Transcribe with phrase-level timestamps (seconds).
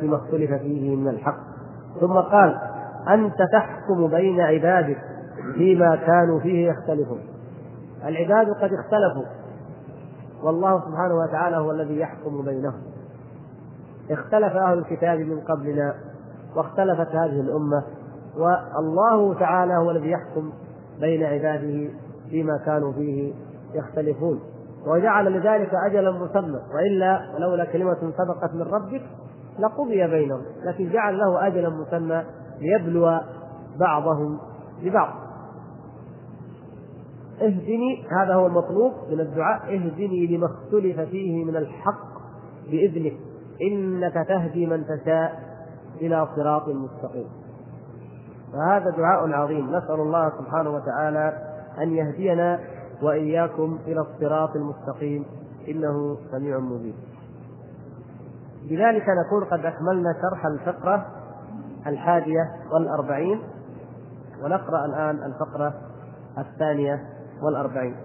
[0.00, 1.38] فيما اختلف فيه من الحق.
[2.00, 2.58] ثم قال
[3.08, 4.98] أنت تحكم بين عبادك
[5.54, 7.20] فيما كانوا فيه يختلفون.
[8.04, 9.24] العباد قد اختلفوا.
[10.42, 12.82] والله سبحانه وتعالى هو الذي يحكم بينهم.
[14.10, 15.94] اختلف أهل الكتاب من قبلنا
[16.56, 17.82] واختلفت هذه الأمة
[18.36, 20.52] والله تعالى هو الذي يحكم
[21.00, 21.90] بين عباده
[22.30, 23.34] فيما كانوا فيه
[23.74, 24.40] يختلفون.
[24.86, 29.02] وجعل لذلك أجلا مسمى وإلا ولولا كلمة سبقت من ربك
[29.58, 32.24] لقضي بينهم لكن جعل له أجلا مسمى
[32.60, 33.20] ليبلو
[33.80, 34.38] بعضهم
[34.82, 35.14] ببعض.
[37.42, 42.08] اهدني هذا هو المطلوب من الدعاء اهدني لما اختلف فيه من الحق
[42.70, 43.16] بإذنك
[43.62, 45.42] إنك تهدي من تشاء
[46.00, 47.26] إلى صراط مستقيم.
[48.52, 49.76] فهذا دعاء عظيم.
[49.76, 51.32] نسأل الله سبحانه وتعالى
[51.82, 52.60] أن يهدينا
[53.02, 55.24] وإياكم إلى الصراط المستقيم.
[55.68, 56.94] إنه سميع مجيب.
[58.68, 61.06] بذلك نكون قد أكملنا شرح الفقرة
[61.86, 63.42] الحادية والأربعين
[64.42, 65.74] ونقرأ الآن الفقرة
[66.38, 67.00] الثانية
[67.42, 67.96] والأربعين.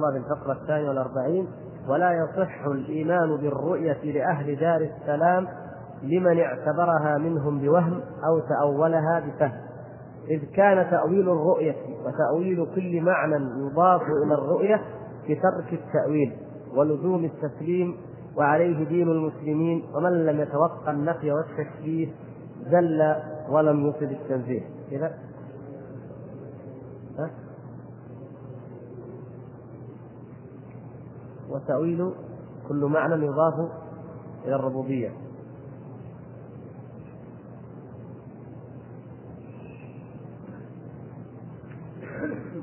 [0.00, 1.48] الله في الفقرة الثانية والأربعين
[1.88, 5.48] ولا يصح الإيمان بالرؤية لأهل دار السلام
[6.02, 9.60] لمن اعتبرها منهم بوهم أو تأولها بفهم.
[10.30, 13.34] إذ كان تأويل الرؤية وتأويل كل معنى
[13.66, 14.80] يضاف إلى الرؤية
[15.24, 16.32] بترك التأويل
[16.76, 17.96] ولزوم التسليم
[18.36, 22.08] وعليه دين المسلمين ومن لم يتوقع النفي والتشبيه
[22.70, 23.14] زل
[23.50, 24.62] ولم يصل التنزيه.
[24.90, 25.14] كذا
[27.18, 27.30] ها؟
[31.64, 32.12] وتأويل
[32.68, 33.54] كل معنى يضاف
[34.44, 35.12] إلى الربوبية.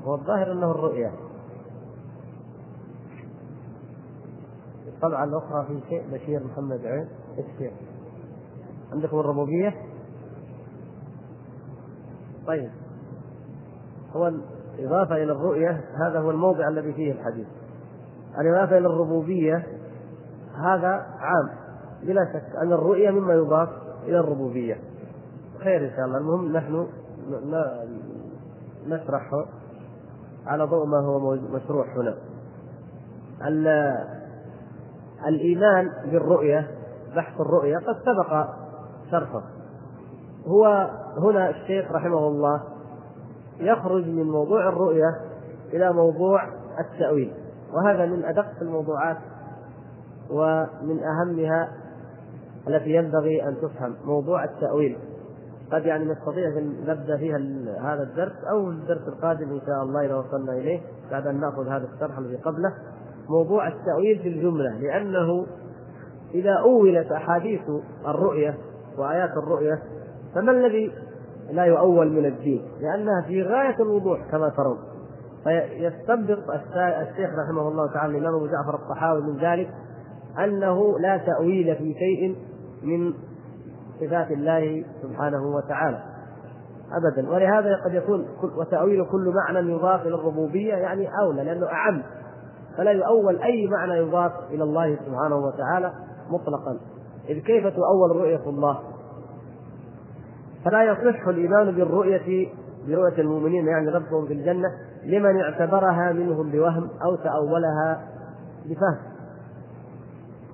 [0.04, 1.12] والظاهر أنه الرؤية.
[4.86, 7.08] الطبعة الأخرى في شيء بشير محمد عين.
[7.58, 7.70] فيه؟
[8.92, 9.74] عندكم الربوبية؟
[12.46, 12.70] طيب.
[14.16, 17.46] هو الإضافة إلى الرؤية هذا هو الموضع الذي فيه الحديث.
[18.40, 19.66] الإضافة إلى الربوبية
[20.56, 21.48] هذا عام
[22.02, 23.68] بلا شك أن الرؤية مما يضاف
[24.02, 24.78] إلى الربوبية.
[25.64, 26.18] خير إن شاء الله.
[26.18, 26.86] المهم نحن
[28.86, 29.30] نشرح
[30.46, 32.14] على ضوء ما هو مشروع هنا.
[35.28, 36.70] الإيمان بالرؤية
[37.16, 38.46] بحث الرؤية قد سبق
[39.10, 39.42] شرحه.
[40.46, 42.62] هو هنا الشيخ رحمه الله
[43.60, 45.20] يخرج من موضوع الرؤية
[45.72, 46.48] إلى موضوع
[46.80, 47.32] التأويل.
[47.72, 49.16] وهذا من أدق الموضوعات
[50.30, 51.68] ومن أهمها
[52.68, 54.98] التي ينبغي أن تفهم موضوع التأويل.
[55.72, 57.38] قد يعني نستطيع أن نبدأ فيها
[57.80, 60.80] هذا الدرس أو الدرس القادم إن شاء الله إذا وصلنا إليه
[61.10, 62.74] بعد أن نأخذ هذا الشرح الذي قبله.
[63.28, 65.46] موضوع التأويل في الجملة لأنه
[66.34, 67.60] إذا أولت أحاديث
[68.06, 68.58] الرؤية
[68.98, 69.82] وآيات الرؤية
[70.34, 70.92] فما الذي
[71.50, 74.78] لا يؤول من الدين؟ لأنها في غاية الوضوح كما ترون.
[75.44, 76.38] فيستنبط
[76.76, 79.70] الشيخ رحمه الله تعالى الإمام أبو جعفر الطحاوي من ذلك
[80.44, 82.36] أنه لا تأويل في شيء
[82.82, 83.14] من
[84.00, 86.02] صفات الله سبحانه وتعالى
[86.92, 87.30] أبدا.
[87.30, 88.26] ولهذا قد يكون
[88.56, 92.02] وتأويل كل معنى يضاف إلى الربوبية يعني أولى لأنه أعم.
[92.76, 95.92] فلا يؤول أي معنى يضاف إلى الله سبحانه وتعالى
[96.30, 96.78] مطلقا.
[97.28, 98.78] إذ كيف تؤول رؤية الله؟
[100.64, 102.48] فلا يصح الإيمان بالرؤية
[102.88, 104.68] برؤية المؤمنين يعني ربهم في الجنة
[105.04, 108.08] لمن اعتبرها منهم بوهم أو تأولها
[108.64, 108.98] بفهم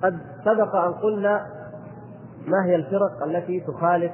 [0.02, 1.46] قد سبق أن قلنا
[2.46, 4.12] ما هي الفرق التي تخالف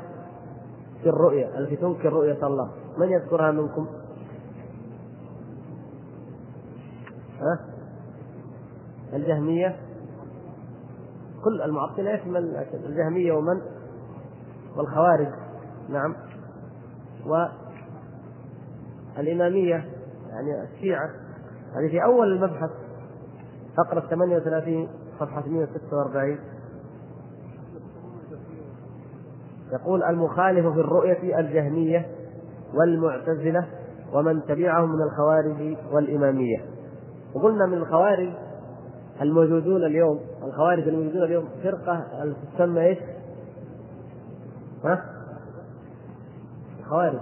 [1.03, 3.87] في الرؤية التي تنكر رؤية الله من يذكرها منكم؟
[7.41, 7.59] ها؟
[9.13, 9.77] الجهمية
[11.45, 13.61] كل المعطلة يشمل الجهمية ومن؟
[14.77, 15.29] والخوارج
[15.89, 16.15] نعم
[19.19, 19.85] والإمامية
[20.29, 21.11] يعني الشيعة
[21.75, 22.71] هذه في أول المبحث
[23.77, 24.89] فقرة 38
[25.21, 26.39] صفحة 146
[29.73, 32.07] يقول المخالف في الرؤية الجهمية
[32.75, 33.67] والمعتزلة
[34.13, 36.65] ومن تبعهم من الخوارج والإمامية
[37.35, 38.29] وقلنا من الخوارج
[39.21, 42.07] الموجودون اليوم الخوارج الموجودون اليوم فرقة
[42.55, 42.99] تسمى إيش؟
[44.85, 45.05] ها؟
[46.81, 47.21] الخوارج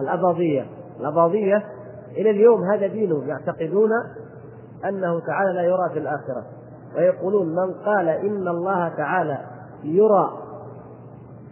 [0.00, 0.66] الأباضية.
[1.00, 1.64] الأباضية
[2.16, 3.90] إلى اليوم هذا دينهم يعتقدون
[4.84, 6.44] أنه تعالى لا يرى في الآخرة.
[6.96, 9.38] ويقولون من قال إن الله تعالى
[9.84, 10.30] يرى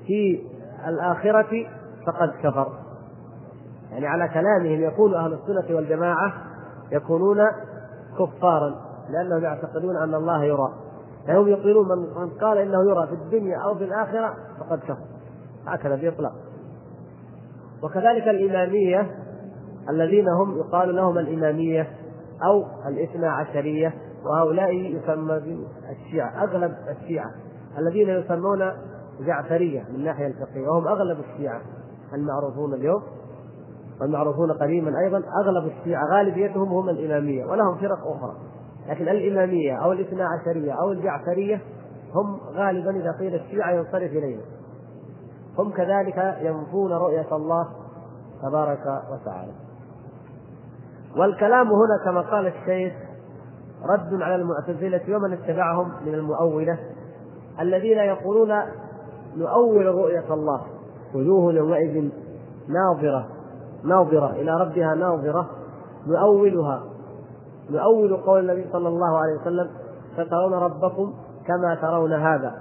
[0.07, 0.41] في
[0.89, 1.67] الآخرة
[2.07, 2.73] فقد كفر.
[3.91, 6.33] يعني على كلامهم يكون أهل السنة والجماعة
[6.93, 7.39] يكونون
[8.19, 8.75] كفارا
[9.11, 10.73] لأنهم يعتقدون أن الله يرى.
[11.27, 15.05] فهم يقولون من قال إنه يرى في الدنيا أو في الآخرة فقد كفر.
[15.67, 16.33] هكذا بإطلاق.
[17.83, 19.11] وكذلك الإمامية
[19.91, 21.89] الذين هم يقال لهم الإمامية
[22.45, 25.43] أو الاثنا عشرية وهؤلاء يسمى
[25.91, 27.31] الشيعة أغلب الشيعة
[27.79, 28.73] الذين يسمون
[29.21, 31.61] جعفرية من الناحية الفقهية وهم أغلب الشيعة
[32.15, 33.03] المعروفون اليوم
[34.01, 38.37] والمعروفون قديما أيضا أغلب الشيعة غالبيتهم هم الإمامية ولهم فرق أخرى
[38.89, 41.61] لكن الإمامية أو الاثنا عشرية أو الجعفرية
[42.15, 44.41] هم غالبا إذا قيل الشيعة ينصرف إليهم.
[45.59, 47.69] هم كذلك ينفون رؤية الله
[48.43, 49.53] تبارك وتعالى.
[51.17, 52.95] والكلام هنا كما قال الشيخ
[53.85, 56.79] رد على المعتزلة ومن اتبعهم من المؤولة
[57.61, 58.53] الذين يقولون
[59.37, 60.61] نؤول رؤية الله.
[61.15, 62.11] وجوه يومئذ
[62.69, 63.29] ناظرة
[63.85, 65.51] ناظرة إلى ربها ناظرة
[66.07, 66.83] نؤولها.
[67.71, 69.71] نؤول قول النبي صلى الله عليه وسلم
[70.17, 71.15] فترون ربكم
[71.47, 72.55] كما ترون هذا.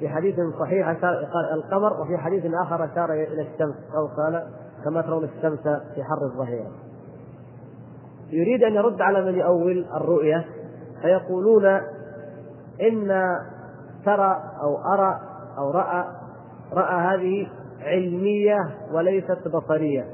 [0.00, 4.46] في حديث صحيح قال القمر وفي حديث آخر أشار إلى الشمس أو قال
[4.84, 5.62] كما ترون الشمس
[5.94, 6.70] في حر الظهيرة.
[8.30, 10.46] يريد أن يرد على من يؤول الرؤية
[11.02, 11.66] فيقولون
[12.82, 13.08] إن
[14.04, 15.20] ترى أو أرى
[15.58, 16.04] أو رأى
[16.72, 17.48] رأى هذه
[17.80, 18.58] علمية
[18.92, 20.04] وليست بصرية.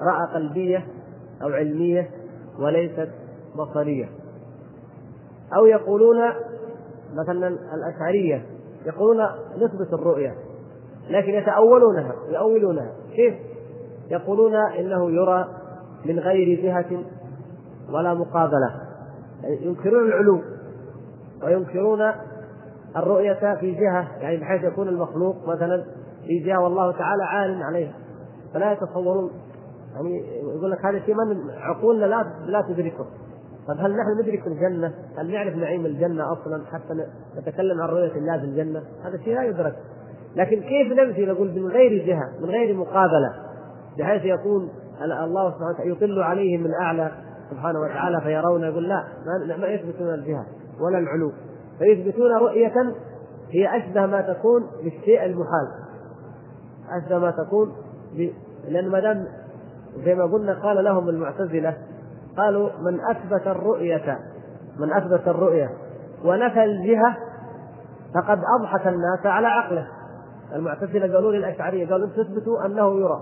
[0.00, 0.86] رأى قلبية
[1.42, 2.10] أو علمية
[2.58, 3.10] وليست
[3.56, 4.08] بصرية.
[5.56, 6.16] أو يقولون
[7.14, 8.57] مثلا الأشعرية
[8.88, 9.26] يقولون
[9.56, 10.34] نثبت الرؤية
[11.10, 12.92] لكن يتأولونها يؤولونها.
[13.16, 13.34] كيف؟
[14.10, 15.48] يقولون إنه يرى
[16.04, 17.04] من غير جهة
[17.92, 18.74] ولا مقابلة.
[19.42, 20.40] يعني ينكرون العلو
[21.42, 22.12] وينكرون
[22.96, 25.84] الرؤية في جهة يعني بحيث يكون المخلوق مثلا
[26.26, 27.92] في جهة والله تعالى عال عليها.
[28.54, 29.30] فلا يتصورون.
[29.94, 30.22] يعني
[30.56, 33.06] يقول لك هذا شيء من عقولنا لا لا تدركه.
[33.68, 37.06] طيب هل نحن ندرك الجنة؟ هل نعرف نعيم الجنة أصلا حتى
[37.38, 39.76] نتكلم عن رؤية الله في الجنة؟ هذا شيء لا يدرك.
[40.36, 43.34] لكن كيف نمشي نقول من غير جهة، من غير مقابلة،
[43.98, 44.68] بحيث يكون
[45.02, 47.12] الله سبحانه وتعالى يطل عليهم من أعلى
[47.50, 49.04] سبحانه وتعالى فيرون يقول لا
[49.60, 50.46] ما يثبتون الجهة
[50.80, 51.32] ولا العلو،
[51.78, 52.94] فيثبتون رؤية
[53.50, 55.68] هي أشبه ما تكون بالشيء المحال.
[57.02, 57.72] أشبه ما تكون.
[58.68, 59.26] لأن ما دام
[60.04, 61.76] زي ما قلنا قال لهم المعتزلة
[62.38, 64.18] قالوا من أثبت الرؤية
[64.78, 65.70] من أثبت الرؤية
[66.24, 67.16] ونفى الجهة
[68.14, 69.86] فقد أضحك الناس على عقله.
[70.54, 73.20] المعتزلة قالوا للأشعرية قالوا تثبتوا أنه يرى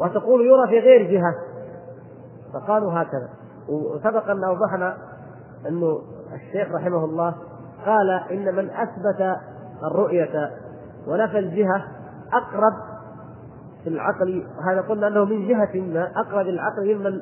[0.00, 1.34] وتقول يرى في غير جهة.
[2.52, 3.28] فقالوا هكذا.
[3.68, 4.96] وسبق أن أوضحنا
[5.68, 6.00] أنه
[6.32, 7.34] الشيخ رحمه الله
[7.86, 9.36] قال إن من أثبت
[9.82, 10.50] الرؤية
[11.08, 11.84] ونفى الجهة
[12.32, 12.72] أقرب
[13.84, 17.20] في العقل هذا قلنا أنه من جهة ما أقرب العقل ممن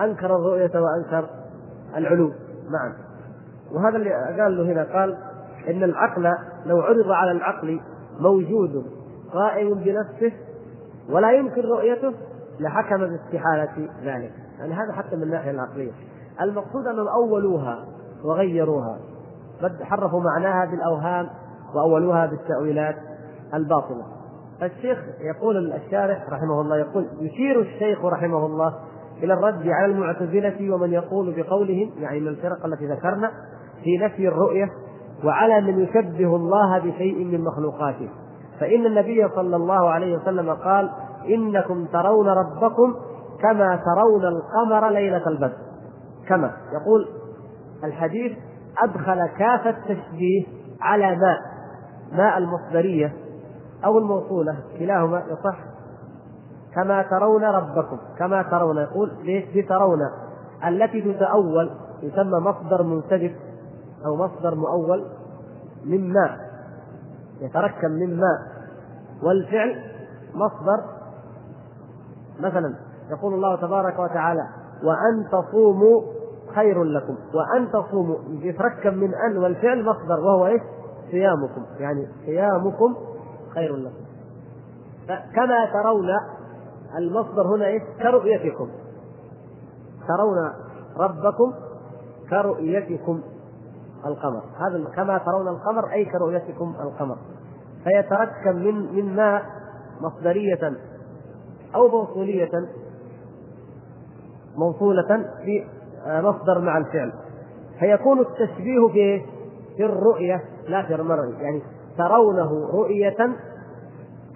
[0.00, 1.28] أنكر الرؤية وأنكر
[1.96, 2.32] العلو.
[2.70, 2.92] معا
[3.72, 4.10] وهذا اللي
[4.42, 5.16] قال له هنا قال
[5.68, 6.34] إن العقل
[6.66, 7.80] لو عرض على العقل
[8.20, 8.86] موجود
[9.32, 10.32] قائم بنفسه
[11.10, 12.12] ولا يمكن رؤيته
[12.60, 14.32] لحكم باستحالة ذلك.
[14.58, 15.92] يعني هذا حتى من الناحية العقلية.
[16.40, 17.84] المقصود أنهم أولوها
[18.24, 18.98] وغيروها.
[19.82, 21.28] حرفوا معناها بالأوهام
[21.74, 22.96] وأولوها بالتأويلات
[23.54, 24.04] الباطلة.
[24.62, 28.74] الشيخ يقول الشارح رحمه الله يقول يشير الشيخ رحمه الله
[29.22, 33.30] إلى الرد على المعتزلة ومن يقول بقولهم يعني من الفرق التي ذكرنا
[33.84, 34.70] في نفي الرؤية
[35.24, 38.08] وعلى من يشبه الله بشيء من مخلوقاته.
[38.60, 40.90] فإن النبي صلى الله عليه وسلم قال
[41.28, 42.94] إنكم ترون ربكم
[43.42, 45.56] كما ترون القمر ليلة البدر.
[46.28, 47.08] كما يقول
[47.84, 48.32] الحديث
[48.78, 50.46] أدخل كاف التشبيه
[50.80, 51.38] على ماء
[52.12, 53.12] ماء المصدرية
[53.84, 55.67] أو الموصولة كلاهما يصح
[56.74, 60.00] كما ترون ربكم كما ترون يقول ليش؟ ترون.
[60.68, 61.70] التي تتأول
[62.02, 63.32] يسمى مصدر منسجف
[64.06, 65.04] أو مصدر مؤول
[65.84, 66.38] من ماء
[67.40, 68.38] يتركب من ماء.
[69.22, 69.82] والفعل
[70.34, 70.84] مصدر
[72.40, 72.74] مثلا
[73.10, 74.48] يقول الله تبارك وتعالى
[74.84, 76.02] وأن تصوموا
[76.54, 78.16] خير لكم وأن تصوموا.
[78.28, 80.62] يتركب من أن والفعل مصدر وهو إيش؟
[81.10, 82.96] صيامكم يعني صيامكم
[83.54, 84.08] خير لكم.
[85.08, 86.08] فكما ترون
[86.96, 88.68] المصدر هنا إيش؟ كرؤيتكم.
[90.08, 90.52] ترون
[90.96, 91.52] ربكم
[92.30, 93.22] كرؤيتكم
[94.06, 94.42] القمر.
[94.56, 97.16] هذا كما ترون القمر أي كرؤيتكم القمر.
[97.84, 99.42] فيتركب من من ماء
[100.00, 100.72] مصدرية
[101.74, 102.50] أو موصولية
[104.56, 105.66] موصولة في
[106.06, 107.12] مصدر مع الفعل.
[107.78, 109.22] فيكون التشبيه في
[109.76, 111.34] في الرؤية لا في المرء.
[111.40, 111.62] يعني
[111.98, 113.36] ترونه رؤية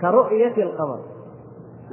[0.01, 1.12] كرؤية القمر.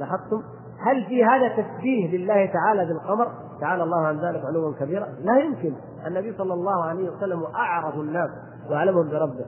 [0.00, 0.42] لاحظتم؟
[0.86, 3.28] هل في هذا تشبيه لله تعالى بالقمر؟
[3.60, 5.72] تعالى الله عن ذلك علوا كبيرا؟ لا يمكن.
[6.06, 8.30] النبي صلى الله عليه وسلم اعرف الناس
[8.70, 9.44] وأعلمهم بربه.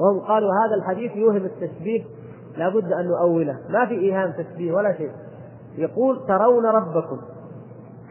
[0.00, 2.04] وهم قالوا هذا الحديث يوهم التشبيه
[2.56, 3.58] لابد أن نؤوله.
[3.68, 5.10] ما في إيهام تشبيه ولا شيء.
[5.76, 7.20] يقول ترون ربكم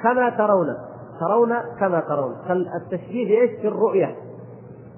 [0.04, 0.76] كما ترون.
[1.20, 2.36] ترون كما ترون.
[2.76, 4.16] التشبيه إيش؟ في الرؤية.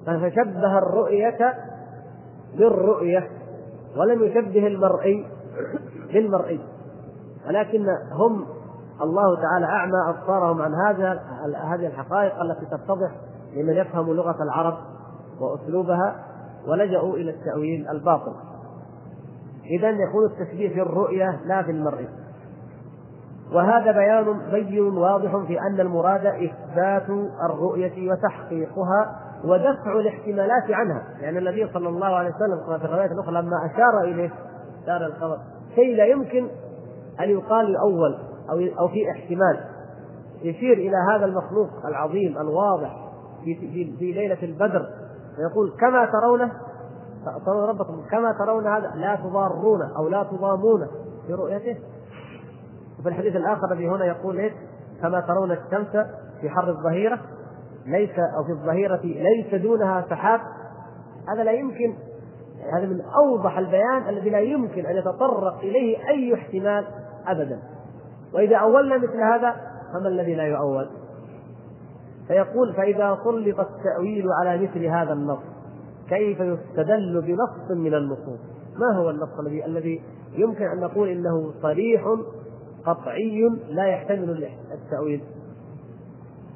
[0.06, 1.54] فشبه الرؤية
[2.58, 3.28] بالرؤية.
[3.96, 5.26] ولم يشبه المرئي
[6.12, 6.60] بالمرئي.
[7.48, 8.46] ولكن هم
[9.02, 11.20] الله تعالى أعمى أبصارهم عن هذا
[11.64, 13.10] هذه الحقائق التي تتضح
[13.56, 14.74] لمن يفهم لغة العرب
[15.40, 16.16] وأسلوبها
[16.68, 18.32] ولجأوا إلى التأويل الباطل.
[19.78, 22.08] إذا يكون التشبيه في الرؤية لا في المرء.
[23.52, 27.06] وهذا بيان بين واضح في أن المراد إثبات
[27.50, 33.56] الرؤية وتحقيقها ودفع الاحتمالات عنها، لأن النبي صلى الله عليه وسلم في الرواية الأخرى لما
[33.66, 34.30] أشار إليه
[34.86, 35.38] دار الخبر
[35.74, 36.48] شيء لا يمكن
[37.20, 38.18] أن يقال الأول
[38.50, 39.60] أو أو في احتمال؟
[40.42, 43.10] يشير إلى هذا المخلوق العظيم الواضح
[43.44, 44.86] في في, في ليلة البدر
[45.38, 46.52] ويقول كما ترونه
[47.46, 50.86] ترون ربكم كما ترون هذا لا تضارون أو لا تضامون
[51.26, 51.76] في رؤيته.
[52.98, 54.52] وفي الحديث الآخر الذي هنا يقول إيش؟
[55.02, 56.06] كما ترون الشمس
[56.40, 57.20] في حر الظهيرة
[57.86, 60.40] ليس أو في الظهيرة ليس دونها سحاب.
[61.34, 61.94] هذا لا يمكن
[62.72, 66.86] هذا من أوضح البيان الذي لا يمكن أن يتطرق إليه أي احتمال
[67.26, 67.58] ابدا
[68.34, 69.56] وإذا أولنا مثل هذا
[69.92, 70.88] فما الذي لا يؤول؟
[72.28, 75.38] فيقول فإذا سلط التأويل على مثل هذا النص
[76.08, 78.38] كيف يستدل بنص من النصوص؟
[78.76, 80.02] ما هو النص الذي الذي
[80.32, 82.02] يمكن أن نقول إنه صريح
[82.86, 85.20] قطعي لا يحتمل التأويل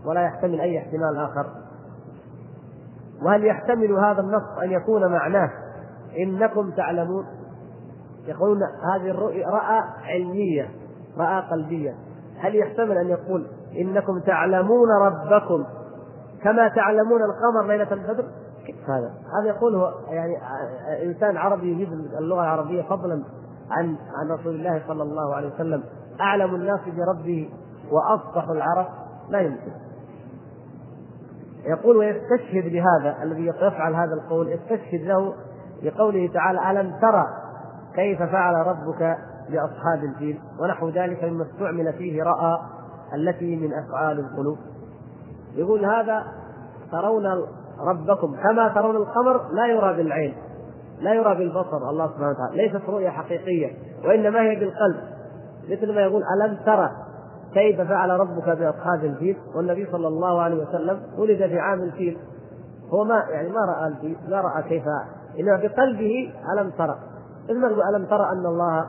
[0.05, 1.47] ولا يحتمل أي احتمال آخر
[3.23, 5.51] وهل يحتمل هذا النص أن يكون معناه
[6.19, 7.25] إنكم تعلمون.
[8.27, 8.59] يقولون
[8.93, 10.71] هذه الرؤيا رأى علمية
[11.19, 11.95] رأى قلبية.
[12.39, 13.47] هل يحتمل أن يقول
[13.81, 15.65] إنكم تعلمون ربكم
[16.43, 18.25] كما تعلمون القمر ليلة البدر؟
[18.89, 19.11] هذا
[19.41, 20.37] هذا يقول هو يعني
[21.03, 23.25] إنسان عربي يجيد اللغة العربية فضلا
[23.71, 25.83] عن عن رسول الله صلى الله عليه وسلم.
[26.21, 27.51] أعلم الناس بربه
[27.91, 28.87] وافصح العرب
[29.29, 29.73] لا يمكن.
[31.65, 35.35] يقول ويستشهد بهذا الذي يفعل هذا القول يستشهد له
[35.83, 37.27] بقوله تعالى ألم ترى
[37.95, 39.19] كيف فعل ربك
[39.51, 42.59] بأصحاب الفيل؟ ونحو ذلك مما استعمل فيه رأى
[43.15, 44.59] التي من أفعال القلوب.
[45.55, 46.25] يقول هذا
[46.93, 47.27] ترون
[47.81, 48.37] ربكم.
[48.43, 50.35] كما ترون القمر لا يرى بالعين
[51.01, 51.91] لا يرى بالبصر.
[51.91, 53.71] الله سبحانه وتعالى ليست رؤية حقيقية
[54.05, 55.01] وإنما هي بالقلب.
[55.71, 56.91] مثل ما يقول ألم ترى
[57.55, 62.19] كيف فعل ربك بأصحاب الفيل؟ والنبي صلى الله عليه وسلم ولد في عام الفيل.
[62.95, 64.85] هو ما يعني ما رأى الفيل ما رأى كيف
[65.41, 66.99] انما بقلبه ألم ترى.
[67.49, 68.87] ما ألم ترى أن الله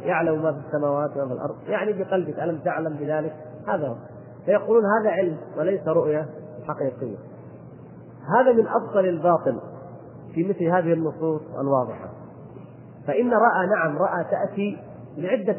[0.00, 1.56] يعلم ما في السماوات وما في الأرض.
[1.68, 3.32] يعني بقلبك ألم تعلم بذلك؟
[3.68, 3.96] هذا هو.
[4.44, 6.28] فيقولون هذا علم وليس رؤية
[6.68, 7.16] حقيقية.
[8.38, 9.60] هذا من أفضل الباطل
[10.34, 12.08] في مثل هذه النصوص الواضحة.
[13.06, 14.78] فإن رأى نعم رأى تأتي
[15.16, 15.56] لعدة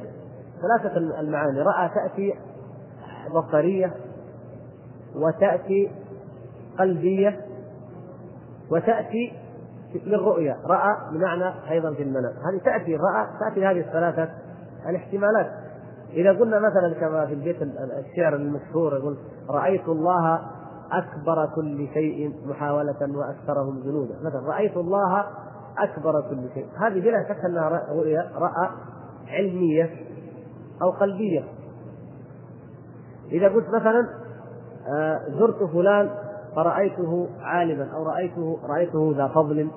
[0.62, 1.62] ثلاثة المعاني.
[1.62, 2.34] رأى تأتي
[3.36, 3.94] بصرية
[5.16, 5.92] وتأتي
[6.80, 7.46] قلبية
[8.72, 9.45] وتأتي
[10.06, 14.30] للرؤية رأى بمعنى أيضا في المنام هذه تأتي رأى تأتي هذه الثلاثة
[14.90, 15.52] الاحتمالات.
[16.14, 17.62] إذا قلنا مثلا كما في البيت
[18.10, 19.18] الشعر المشهور يقول
[19.50, 20.42] رأيت الله
[20.92, 24.16] أكبر كل شيء محاولة وأكثرهم جنودا.
[24.24, 25.26] مثلا رأيت الله
[25.78, 26.68] أكبر كل شيء.
[26.78, 28.70] هذه بلا شك أنها رؤية رأى
[29.28, 29.90] علمية
[30.82, 31.44] أو قلبية.
[33.32, 34.08] إذا قلت مثلا
[34.88, 36.10] آه، زرت فلان
[36.56, 39.70] فرأيته عالما أو رأيته رأيته ذا فضل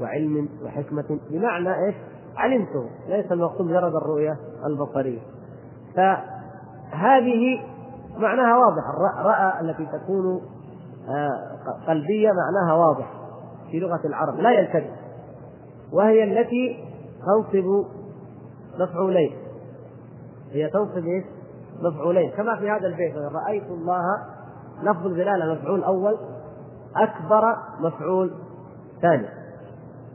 [0.00, 1.94] وعلم وحكمة بمعنى إيش؟
[2.36, 2.90] علمته.
[3.08, 5.20] ليس المقصود مجرد الرؤية البصرية.
[5.96, 7.60] فهذه
[8.16, 8.82] معناها واضح
[9.24, 10.40] رأى التي تكون
[11.08, 13.12] آه، قلبية معناها واضح
[13.70, 14.34] في لغة العرب.
[14.34, 14.98] لا يلتبس
[15.92, 16.84] وهي التي
[17.20, 17.86] تنصب
[18.78, 19.32] مفعولين.
[20.50, 21.24] هي تنصب إيش؟
[21.82, 22.30] مفعولين.
[22.30, 23.14] كما في هذا البيت.
[23.16, 24.02] رأيت الله
[24.82, 26.16] لفظ الجلالة مفعول أول
[26.96, 28.30] أكبر مفعول
[29.02, 29.43] ثاني.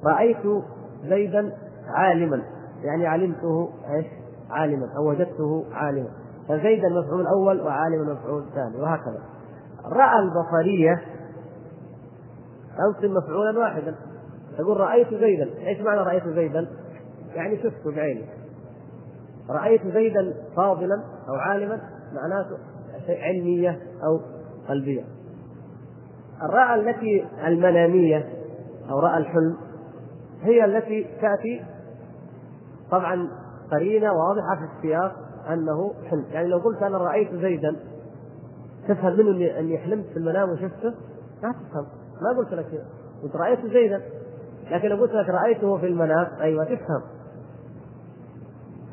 [0.05, 0.63] رأيت
[1.03, 1.53] زيدا
[1.87, 2.41] عالما
[2.83, 4.05] يعني علمته إيش؟
[4.49, 6.09] عالما أو وجدته عالما.
[6.47, 9.21] فزيدا مفعول اول وعالما مفعول ثاني وهكذا.
[9.85, 11.01] رأى البصرية
[12.77, 13.95] تنصب مفعولا واحدا.
[14.57, 15.49] تقول رأيت زيدا.
[15.67, 16.67] إيش معنى رأيت زيدا؟
[17.35, 18.25] يعني شفته بعيني.
[19.49, 21.81] رأيت زيدا فاضلا أو عالما
[22.13, 22.57] معناته
[23.05, 24.19] شيء علمية أو
[24.69, 25.03] قلبية.
[26.43, 28.29] الرأى التي المنامية
[28.91, 29.57] أو رأى الحلم
[30.41, 31.63] هي التي تأتي
[32.91, 33.29] طبعا
[33.71, 35.15] قرينة واضحة في السياق
[35.49, 36.25] أنه حلم.
[36.31, 37.75] يعني لو قلت أنا رأيت زيدا
[38.87, 40.93] تفهم منه أني حلمت في المنام وشفته؟
[41.43, 41.85] ما تفهم.
[42.21, 42.65] ما قلت لك
[43.23, 44.01] قلت رأيت زيدا.
[44.71, 47.01] لكن لو قلت لك رأيته في المنام أيوه تفهم.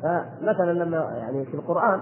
[0.03, 2.01] فمثلا لما يعني في القرآن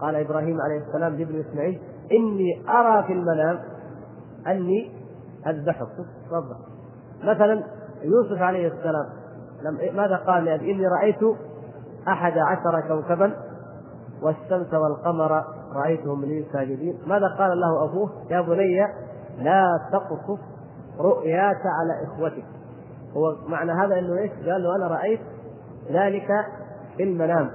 [0.00, 1.80] قال إبراهيم عليه السلام لابن إسماعيل
[2.12, 3.60] إني أرى في المنام
[4.46, 4.92] أني
[5.46, 5.88] أذبحك.
[6.26, 6.56] تفضل.
[7.24, 7.64] مثلا
[8.04, 9.06] يوسف عليه السلام
[9.94, 11.38] ماذا قال؟ لأبي إني رأيت
[12.08, 13.34] أحد عشر كوكبا
[14.22, 16.98] والشمس والقمر رأيتهم لي ساجدين.
[17.06, 18.86] ماذا قال له أبوه؟ يا بني
[19.38, 20.40] لا تقصف
[21.00, 22.44] رؤياك على إخوتك.
[23.16, 25.20] هو معنى هذا أنه إيش؟ قال له أنا رأيت
[25.90, 26.28] ذلك
[26.96, 27.50] في المنام.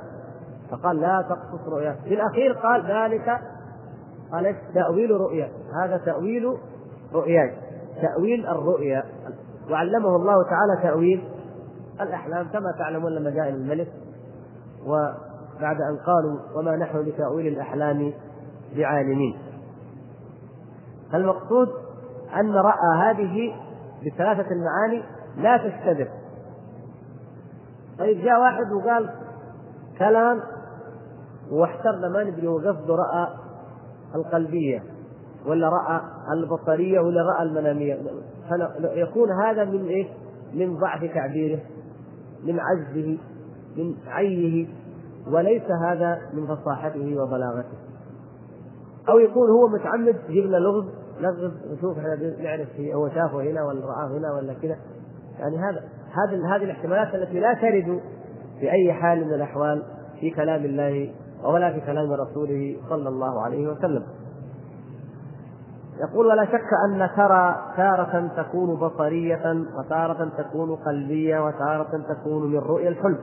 [0.72, 3.42] فقال لا تقصص رؤيا في الأخير قال ذلك
[4.32, 5.50] قال تأويل رؤيا
[5.84, 6.58] هذا تأويل
[7.14, 7.54] رؤياك.
[8.02, 9.04] تأويل الرؤيا.
[9.72, 11.24] وعلمه الله تعالى تأويل
[12.02, 13.88] الأحلام كما تعلمون لما جاء الملك
[14.86, 18.14] وبعد أن قالوا وما نحن بتأويل الأحلام
[18.76, 19.38] بعالمين.
[21.14, 21.70] المقصود
[22.40, 23.56] أن رأى هذه
[24.06, 25.04] بثلاثة المعاني
[25.38, 26.08] لا تستدر.
[28.00, 29.10] طيب جاء واحد وقال
[30.00, 30.42] كلام
[31.52, 33.28] واحترنا ما ندري هو قصده رأى
[34.16, 34.84] القلبية.
[35.48, 36.02] ولا رأى
[36.34, 37.98] البصرية ولا رأى المنامية؟
[38.82, 40.08] يكون هذا من إيه؟
[40.54, 41.60] من ضعف تعبيره
[42.44, 43.18] من عجزه
[43.78, 44.68] من عيه
[45.28, 47.78] وليس هذا من فصاحته وبلاغته.
[49.10, 50.86] أو يكون هو متعمد يجيب لنا لغز
[51.20, 54.78] لغز نشوف إحنا نعرف هو شافه هنا ولا رآه هنا ولا كذا
[55.40, 58.00] يعني هذا هذه هذه الاحتمالات التي لا ترد
[58.60, 59.84] في أي حال من الأحوال
[60.20, 61.12] في كلام الله
[61.44, 64.04] ولا في كلام رسوله صلى الله عليه وسلم.
[66.00, 72.90] يقول ولا شك أن ترى تارة تكون بصرية وتارة تكون قلبية وتارة تكون من رؤيا
[72.90, 73.20] الحلم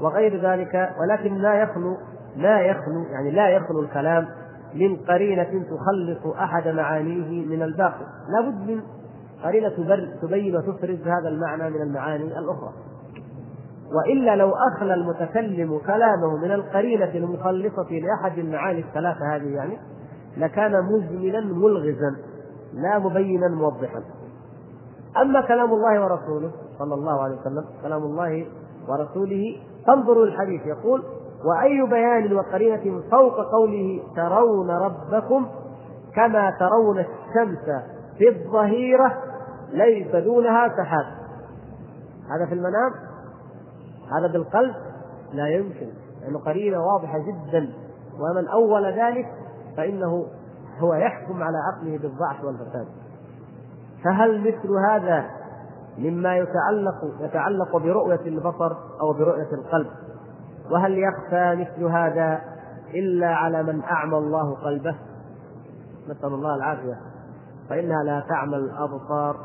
[0.00, 1.96] وغير ذلك ولكن لا يخلو
[2.36, 4.28] لا يخلو يعني لا يخلو الكلام
[4.74, 8.06] من قرينة تخلص أحد معانيه من الباقي.
[8.28, 8.82] لا بد من
[9.44, 9.72] قرينة
[10.22, 12.72] تبين وتفرز هذا المعنى من المعاني الأخرى.
[13.92, 19.78] وإلا لو أخلى المتكلم كلامه من القرينة المخلصة لأحد المعاني الثلاثة هذه يعني
[20.36, 22.16] لكان مجملا ملغزا
[22.74, 24.02] لا مبينا موضحا.
[25.22, 28.46] أما كلام الله ورسوله صلى الله عليه وسلم كلام الله
[28.88, 30.66] ورسوله فانظروا الحديث.
[30.66, 31.02] يقول
[31.44, 35.46] وأي بيان وقرينة فوق قوله ترون ربكم
[36.14, 37.82] كما ترون الشمس
[38.18, 39.22] في الظهيرة
[39.72, 41.06] ليس دونها سحاب.
[42.30, 42.92] هذا في المنام؟
[44.18, 44.74] هذا بالقلب؟
[45.32, 45.88] لا يمكن
[46.22, 47.72] لأنه قرينة واضحة جدا.
[48.20, 49.26] ومن أول ذلك
[49.76, 50.26] فإنه
[50.78, 52.86] هو يحكم على عقله بالضعف والفساد.
[54.04, 55.30] فهل مثل هذا
[55.98, 59.86] مما يتعلق يتعلق برؤية البصر أو برؤية القلب؟
[60.70, 62.40] وهل يخفى مثل هذا
[62.94, 64.94] إلا على من أعمى الله قلبه؟
[66.08, 66.98] نسأل الله العافية.
[67.68, 69.36] فإنها لا تعمى الأبصار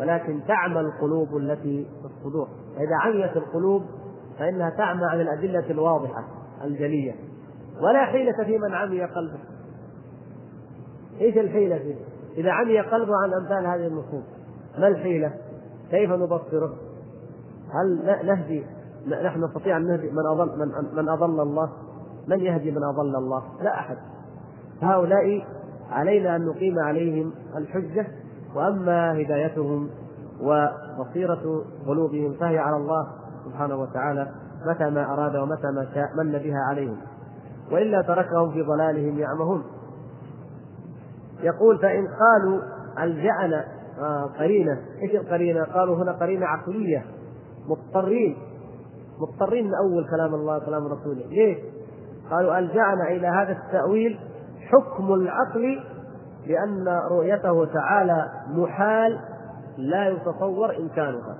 [0.00, 2.48] ولكن تعمى القلوب التي في الصدور.
[2.76, 3.82] فإذا عميت القلوب
[4.38, 6.24] فإنها تعمى عن الأدلة الواضحة
[6.64, 7.14] الجلية.
[7.80, 9.38] ولا حيلة في من عمي قلبه.
[11.22, 11.94] إيش الحيلة فيه؟
[12.36, 14.24] إذا عمي قلبه عن أمثال هذه النصوص
[14.78, 15.32] ما الحيلة؟
[15.90, 16.74] كيف نبصره؟
[17.70, 18.64] هل نهدي
[19.24, 21.70] نحن نستطيع أن نهدي من أضل من, من أضل الله؟
[22.28, 23.96] من يهدي من أضل الله؟ لا أحد
[24.82, 25.44] هؤلاء
[25.90, 28.06] علينا أن نقيم عليهم الحجة
[28.54, 29.88] وأما هدايتهم
[30.40, 33.06] وبصيرة قلوبهم فهي على الله
[33.44, 34.32] سبحانه وتعالى
[34.66, 36.96] متى ما أراد ومتى ما شاء من بها عليهم
[37.72, 39.64] وإلا تركهم في ضلالهم يعمهون
[41.42, 42.62] يقول فإن قالوا
[42.98, 43.64] ألجأنا
[43.98, 44.78] آه قرينة.
[45.02, 47.04] إيش القرينة؟ قالوا هنا قرينة عقلية.
[47.68, 48.36] مضطرين.
[49.20, 51.26] مضطرين نأول كلام الله وكلام رسوله.
[51.26, 51.58] ليش؟
[52.30, 54.18] قالوا ألجأنا إلى هذا التأويل
[54.70, 55.84] حكم العقل
[56.46, 59.20] لأن رؤيته تعالى محال
[59.78, 61.38] لا يتصور إمكانها.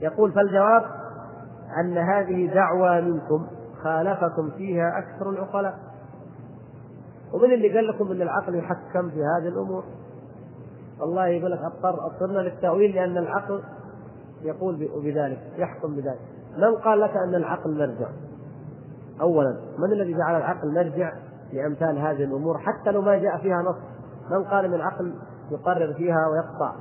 [0.00, 0.82] يقول فالجواب
[1.80, 3.46] أن هذه دعوى منكم
[3.82, 5.78] خالفكم فيها أكثر العقلاء.
[7.32, 9.84] ومن اللي قال لكم إن العقل يحكم في هذه الأمور؟
[11.00, 13.62] والله يقول لك اضطر اضطرنا للتأويل لأن العقل
[14.42, 16.20] يقول بذلك يحكم بذلك.
[16.58, 18.08] من قال لك أن العقل مرجع؟
[19.20, 21.12] اولا من الذي جعل العقل مرجع
[21.52, 23.76] لأمثال هذه الأمور حتى لو ما جاء فيها نص؟
[24.30, 25.14] من قال إن العقل
[25.50, 26.74] يقرر فيها ويقطع؟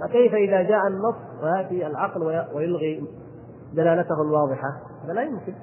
[0.00, 2.22] فكيف إذا جاء النص ويأتي العقل
[2.54, 3.04] ويلغي
[3.74, 4.68] دلالته الواضحة؟
[5.04, 5.54] هذا لا يمكن.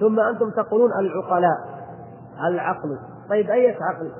[0.00, 1.75] ثم أنتم تقولون العقلاء.
[2.48, 2.98] العقل.
[3.30, 4.10] طيب أي عقل؟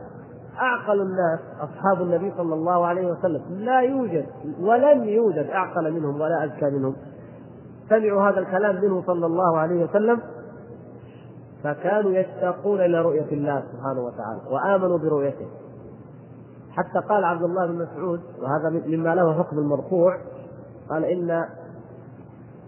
[0.61, 3.43] أعقل الناس أصحاب النبي صلى الله عليه وسلم.
[3.51, 4.27] لا يوجد
[4.61, 6.97] ولن يوجد أعقل منهم ولا أذكى منهم.
[7.89, 10.21] سمعوا هذا الكلام منه صلى الله عليه وسلم.
[11.65, 15.47] فكانوا يشتاقون إلى رؤية الله سبحانه وتعالى وآمنوا برؤيته.
[16.77, 20.19] حتى قال عبد الله بن مسعود وهذا مما له حكم المرفوع
[20.91, 21.45] قال إن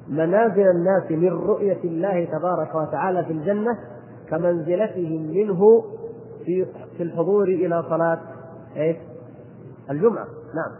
[0.08, 3.78] منازل الناس من رؤية الله تبارك وتعالى في الجنة
[4.30, 5.84] كمنزلتهم منه
[6.44, 8.18] في في الحضور إلى صلاة
[8.76, 8.96] إيش؟
[9.90, 10.72] الجمعة، نعم.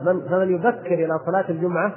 [0.00, 1.90] فمن فمن يبكر إلى صلاة الجمعة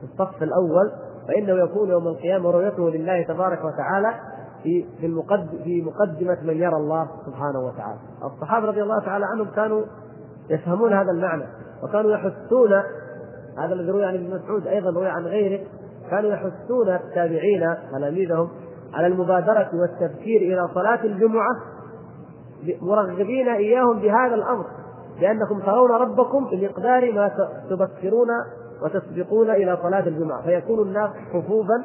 [0.00, 0.92] في الصف الأول
[1.28, 4.14] فإنه يكون يوم القيامة رؤيته لله تبارك وتعالى
[4.62, 7.98] في في المقدم في مقدمة من يرى الله سبحانه وتعالى.
[8.24, 9.82] الصحابة رضي الله تعالى عنهم كانوا
[10.50, 11.44] يفهمون هذا المعنى
[11.82, 12.72] وكانوا يحثون
[13.58, 15.66] هذا الذي روي عن ابن مسعود أيضا روي عن غيره
[16.10, 18.50] كانوا يحثون التابعين تلاميذهم
[18.94, 21.56] على المبادرة والتبكير إلى صلاة الجمعة
[22.82, 24.64] مرغبين إياهم بهذا الأمر
[25.20, 27.30] لأنكم ترون ربكم بمقدار ما
[27.70, 28.28] تبكرون
[28.82, 31.84] وتسبقون إلى صلاة الجمعة فيكون الناس صفوفا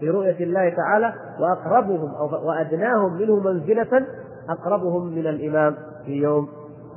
[0.00, 4.06] برؤية الله تعالى وأقربهم أو وأدناهم منه منزلة
[4.48, 6.48] أقربهم من الإمام في يوم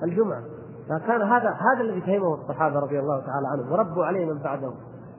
[0.03, 0.41] الجمعة
[0.89, 4.73] فكان هذا هذا الذي فهمه الصحابة رضي الله تعالى عنهم وربوا عليه من بعدهم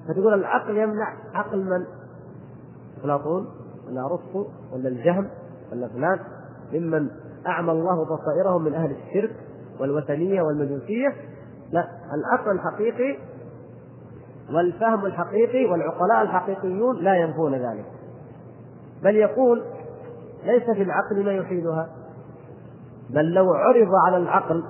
[0.08, 1.86] فتقول العقل يمنع عقل من؟
[2.98, 3.46] افلاطون
[3.92, 5.28] ولا ارسطو ولا الجهم
[5.72, 6.18] ولا فلان
[6.72, 7.10] ممن
[7.46, 9.36] أعمى الله بصائرهم من أهل الشرك
[9.80, 11.08] والوثنية والمجوسية.
[11.72, 13.18] لا العقل الحقيقي
[14.54, 17.86] والفهم الحقيقي والعقلاء الحقيقيون لا ينفون ذلك
[19.02, 19.62] بل يقول
[20.44, 21.88] ليس في العقل ما يحيلها
[23.10, 24.64] بل لو عرض على العقل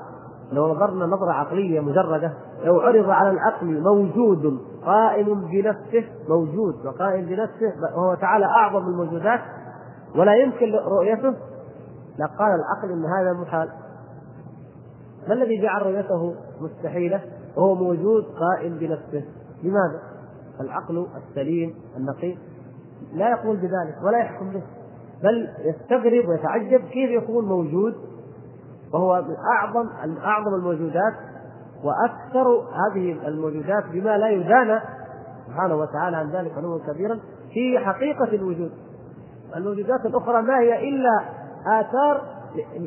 [0.53, 2.33] لو نظرنا نظرة عقلية مجردة
[2.65, 9.41] لو عرض على العقل موجود قائم بنفسه موجود وقائم بنفسه وهو تعالى أعظم الموجودات
[10.17, 11.35] ولا يمكن رؤيته
[12.19, 13.69] لقال العقل إن هذا محال.
[15.29, 17.21] ما الذي جعل رؤيته مستحيلة؟
[17.57, 19.25] وهو موجود قائم بنفسه.
[19.62, 20.03] لماذا؟
[20.61, 22.37] العقل السليم النقي.
[23.15, 24.62] لا يقول بذلك ولا يحكم به
[25.23, 27.95] بل يستغرب ويتعجب كيف يكون موجود
[28.93, 29.89] وهو من أعظم
[30.25, 31.15] أعظم الموجودات
[31.85, 34.81] وأكثر هذه الموجودات بما لا يدانى
[35.47, 37.21] سبحانه وتعالى عن ذلك علوا كبيرا
[37.53, 38.73] في حقيقة الوجود.
[39.57, 41.25] الموجودات الأخرى ما هي إلا
[41.67, 42.23] آثار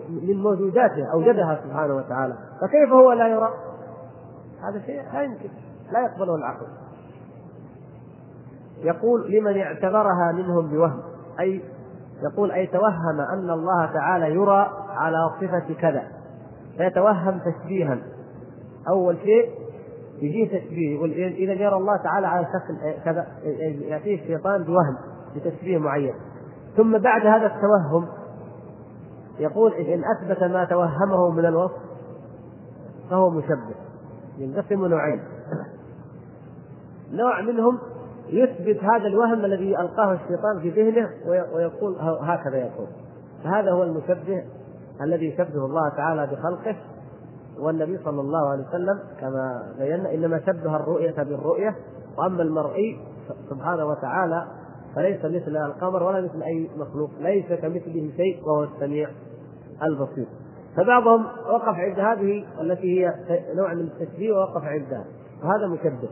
[0.10, 2.34] من موجوداته أوجدها سبحانه وتعالى.
[2.62, 3.50] فكيف هو لا يرى؟
[4.64, 5.50] هذا شيء لا يمكن
[5.92, 6.68] لا يقبله العقل.
[8.84, 11.02] يقول لمن اعتبرها منهم بوهم
[11.40, 11.62] أي
[12.24, 16.04] يقول أي توهم أن الله تعالى يرى على صفة كذا.
[16.78, 17.98] فيتوهم تشبيها.
[18.90, 19.50] أول شيء
[20.22, 23.28] يجيه تشبيه يقول إذا يرى الله تعالى على شكل كذا
[23.88, 24.98] ياتيه الشيطان بوهم
[25.36, 26.14] بتشبيه معين.
[26.78, 28.08] ثم بعد هذا التوهم
[29.40, 31.82] يقول إن أثبت ما توهمه من الوصف
[33.10, 33.76] فهو مشبه.
[34.38, 35.20] ينقسم نوعين.
[37.12, 37.80] نوع منهم
[38.30, 41.10] يثبت هذا الوهم الذي ألقاه الشيطان في ذهنه
[41.56, 42.88] ويقول هكذا يقول.
[43.44, 44.44] فهذا هو المشبه
[45.02, 46.76] الذي يشبه الله تعالى بخلقه
[47.60, 51.76] والنبي صلى الله عليه وسلم كما بينا إنما شبه الرؤية بالرؤية
[52.18, 52.98] وأما المرئي
[53.50, 54.48] سبحانه وتعالى
[54.96, 59.10] فليس مثل القمر ولا مثل أي مخلوق ليس كمثله شيء وهو السميع
[59.84, 60.28] البصير.
[60.78, 63.14] فبعضهم وقف عند هذه التي هي
[63.56, 65.06] نوع من التشبيه ووقف عندها
[65.44, 66.10] وهذا مشبه.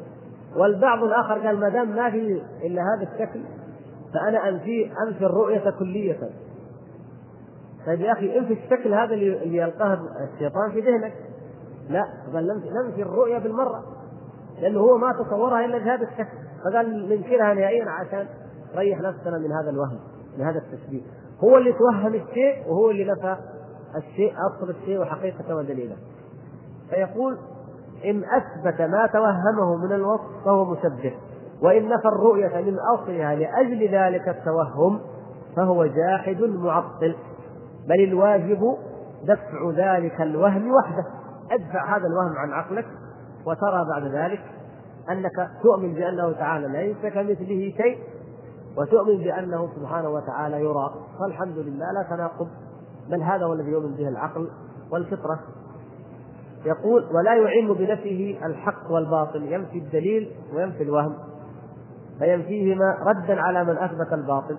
[0.57, 3.39] والبعض الآخر قال ما دام ما في إلا هذا الشكل
[4.13, 6.19] فأنا انفي أنفي الرؤية كلية.
[7.85, 9.99] طيب يا أخي انفي الشكل هذا اللي يلقاه
[10.33, 11.13] الشيطان في ذهنك.
[11.89, 13.83] لا بل ننفي الرؤية بالمرة.
[14.61, 16.37] لأنه هو ما تصورها إلا بهذا الشكل.
[16.63, 18.27] فقال ننكرها نهائيا عشان
[18.75, 19.99] ريح نفسنا من هذا الوهم
[20.37, 21.01] من هذا التشبيه.
[21.43, 23.37] هو اللي توهم الشيء وهو اللي نفى
[23.95, 25.95] الشيء أصل الشيء وحقيقته ودليله.
[26.89, 27.37] فيقول
[28.05, 31.13] إن أثبت ما توهمه من الوصف فهو مشبه.
[31.61, 34.99] وإن نفى الرؤية من اصلها لأجل ذلك التوهم
[35.55, 37.15] فهو جاحد معطل.
[37.87, 38.77] بل الواجب
[39.23, 41.05] دفع ذلك الوهم وحده.
[41.51, 42.85] ادفع هذا الوهم عن عقلك
[43.45, 44.41] وترى بعد ذلك
[45.11, 47.97] أنك تؤمن بأنه تعالى ليس كمثله شيء
[48.77, 50.93] وتؤمن بأنه سبحانه وتعالى يرى.
[51.19, 52.47] فالحمد لله لا تناقض.
[53.09, 54.49] بل هذا هو الذي يؤمن به العقل
[54.91, 55.39] والفطرة.
[56.65, 59.43] يقول ولا يعم بنفيه الحق والباطل.
[59.43, 61.15] ينفي الدليل وينفي الوهم.
[62.19, 64.57] فينفيهما ردا على من أثبت الباطل.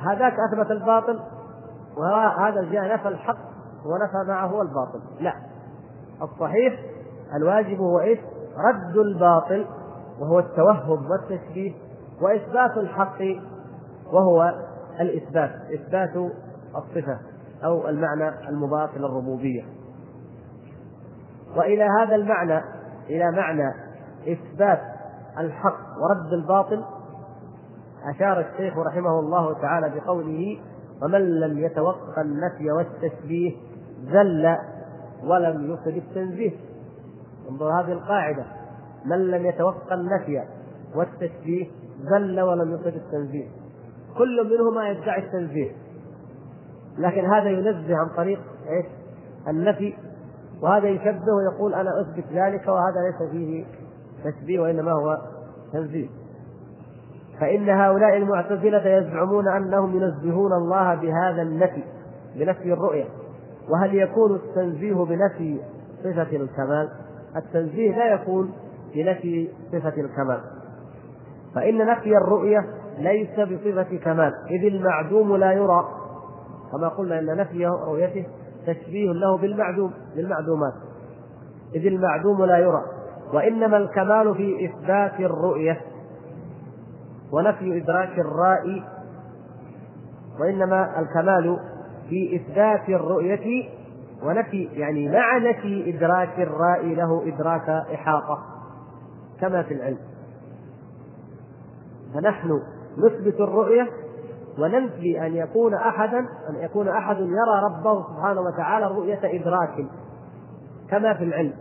[0.00, 1.20] هذاك أثبت الباطل
[1.96, 3.38] وهذا جاء نفى الحق
[3.84, 5.00] ونفى معه الباطل.
[5.20, 5.34] لا.
[6.22, 6.80] الصحيح
[7.36, 8.18] الواجب هو إيش؟
[8.56, 9.66] رد الباطل
[10.20, 11.72] وهو التوهم والتشبيه
[12.20, 13.22] وإثبات الحق
[14.12, 14.54] وهو
[15.00, 16.32] الإثبات إثبات
[16.76, 17.18] الصفة
[17.64, 19.64] أو المعنى المضاف الربوبية.
[21.56, 22.62] وإلى هذا المعنى
[23.10, 23.74] إلى معنى
[24.32, 24.80] إثبات
[25.38, 26.84] الحق ورد الباطل
[28.14, 30.58] أشار الشيخ رحمه الله تعالى بقوله
[31.02, 33.52] ومن لم يتوقع النفي والتشبيه
[34.04, 34.56] ذل
[35.24, 36.52] ولم يفد التنزيه.
[37.50, 38.44] انظر هذه القاعدة.
[39.04, 40.42] من لم يتوقع النفي
[40.94, 41.66] والتشبيه
[42.12, 43.48] ذل ولم يفد التنزيه.
[44.18, 45.70] كل منهما يدعي التنزيه.
[46.98, 48.86] لكن هذا ينزه عن طريق إيش؟
[49.48, 49.94] النفي.
[50.62, 53.64] وهذا يشبه ويقول أنا أثبت ذلك وهذا ليس فيه
[54.24, 55.18] تشبيه وإنما هو
[55.72, 56.08] تنزيه.
[57.40, 61.82] فإن هؤلاء المعتزلة يزعمون أنهم ينزهون الله بهذا النفي
[62.36, 63.04] بنفي الرؤية.
[63.68, 65.60] وهل يكون التنزيه بنفي
[66.04, 66.88] صفة الكمال؟
[67.36, 68.52] التنزيه لا يكون
[68.94, 70.40] بنفي صفة الكمال.
[71.54, 72.66] فإن نفي الرؤية
[72.98, 75.88] ليس بصفة كمال إذ المعدوم لا يرى.
[76.72, 78.26] كما قلنا أن نفي رؤيته
[78.66, 80.72] تشبيه له بالمعدوم بالمعدومات.
[81.74, 82.82] إذ المعدوم لا يرى.
[83.32, 85.80] وإنما الكمال في إثبات الرؤية.
[87.32, 88.84] ونفي إدراك الرائي
[90.40, 91.58] وإنما الكمال
[92.08, 93.68] في إثبات الرؤية
[94.22, 98.38] ونفي يعني مع نفي إدراك الرائي له إدراك إحاطة
[99.40, 99.98] كما في العلم.
[102.14, 102.60] فنحن
[102.98, 103.88] نثبت الرؤية
[104.58, 109.86] وننفي أن يكون أحدا أن يكون أحد يرى ربه سبحانه وتعالى رؤية إدراك
[110.90, 111.52] كما في العلم.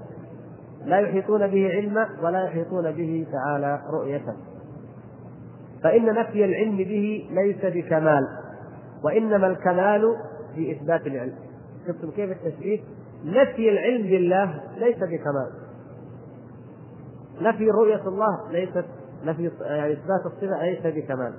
[0.86, 4.36] لا يحيطون به علما ولا يحيطون به تعالى رؤية.
[5.84, 8.28] فإن نفي العلم به ليس بكمال
[9.04, 10.16] وإنما الكمال
[10.56, 11.36] في إثبات العلم.
[11.88, 12.80] شفتم كيف التشبيه
[13.26, 15.52] نفي العلم بالله ليس بكمال.
[17.42, 18.86] نفي رؤية الله ليست
[19.26, 21.34] نفي يعني إثبات الصفة ليس بكمال.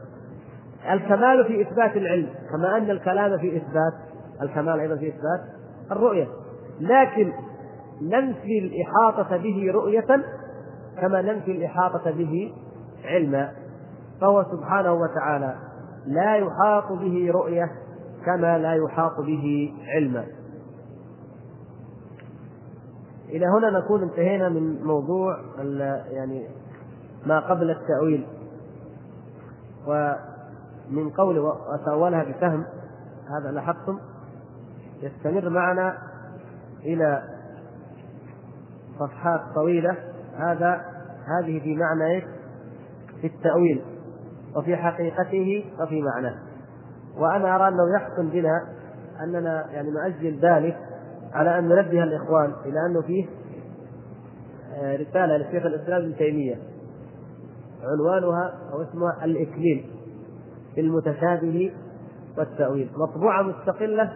[0.90, 3.92] الكمال في إثبات العلم كما أن الكلام في إثبات
[4.42, 5.40] الكمال أيضا في إثبات
[5.90, 6.26] الرؤية.
[6.80, 7.32] لكن
[8.02, 10.24] ننفي الإحاطة به رؤية
[11.00, 12.52] كما ننفي الإحاطة به
[13.04, 13.52] علما.
[14.20, 15.56] فهو سبحانه وتعالى
[16.06, 17.70] لا يحاط به رؤية
[18.24, 20.24] كما لا يحاط به علما.
[23.28, 25.40] إلى هنا نكون انتهينا من موضوع
[26.10, 26.48] يعني
[27.26, 28.26] ما قبل التأويل.
[29.86, 32.64] ومن قول وتأولها بفهم
[33.30, 33.98] هذا لاحظتم؟
[35.02, 35.98] يستمر معنا
[36.82, 37.22] إلى
[38.98, 39.96] صفحات طويلة.
[40.36, 40.84] هذا
[41.26, 42.20] هذه في معنى؟
[43.20, 43.95] في التأويل.
[44.56, 46.34] وفي حقيقته وفي معناه.
[47.18, 48.66] وأنا أرى أنه يحسن بنا
[49.22, 50.76] أننا يعني نؤجل ذلك
[51.32, 53.26] على أن ننبه الإخوان إلى أنه فيه
[54.74, 56.56] آه، رسالة لشيخ الإسلام ابن تيمية.
[57.82, 59.84] عنوانها أو اسمها الإكليل
[60.74, 61.72] في المتشابه
[62.38, 62.90] والتأويل.
[62.96, 64.12] مطبوعة مستقلة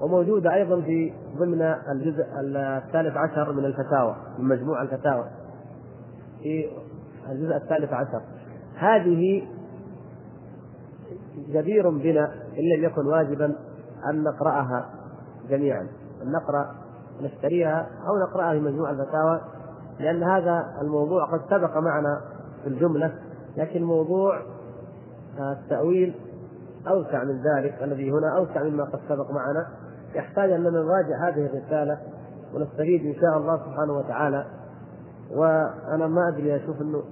[0.00, 5.24] وموجودة أيضا في ضمن الجزء الثالث عشر من الفتاوى من مجموع الفتاوى.
[6.42, 6.68] في
[7.30, 8.22] الجزء الثالث عشر.
[8.76, 9.42] هذه
[11.48, 13.56] جدير بنا إن لم يكن واجبا
[14.10, 14.90] أن نقرأها
[15.48, 15.88] جميعا.
[16.22, 16.74] أن نقرأ
[17.22, 19.40] نشتريها أو نقرأها في مجموع الفتاوى
[20.00, 22.20] لأن هذا الموضوع قد سبق معنا
[22.62, 23.14] في الجملة
[23.56, 24.42] لكن موضوع
[25.38, 26.14] التأويل
[26.88, 29.66] أوسع من ذلك الذي هنا أوسع مما قد سبق معنا.
[30.14, 31.98] يحتاج أننا نراجع هذه الرسالة
[32.54, 34.44] ونستفيد إن شاء الله سبحانه وتعالى.
[35.30, 37.02] وأنا ما أدري أشوف أنه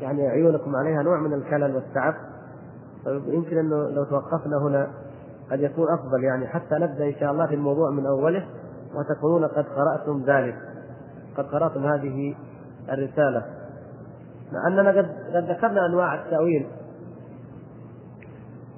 [0.00, 2.14] يعني عيونكم عليها نوع من الكلل والتعب.
[3.06, 4.90] يمكن أنه لو توقفنا هنا
[5.50, 8.46] قد يكون أفضل يعني حتى نبدأ إن شاء الله في الموضوع من أوله
[8.94, 10.56] وتكونون قد قرأتم ذلك.
[11.36, 12.34] قد قرأتم هذه
[12.88, 13.44] الرسالة.
[14.52, 16.66] مع أننا قد قد ذكرنا أنواع التأويل.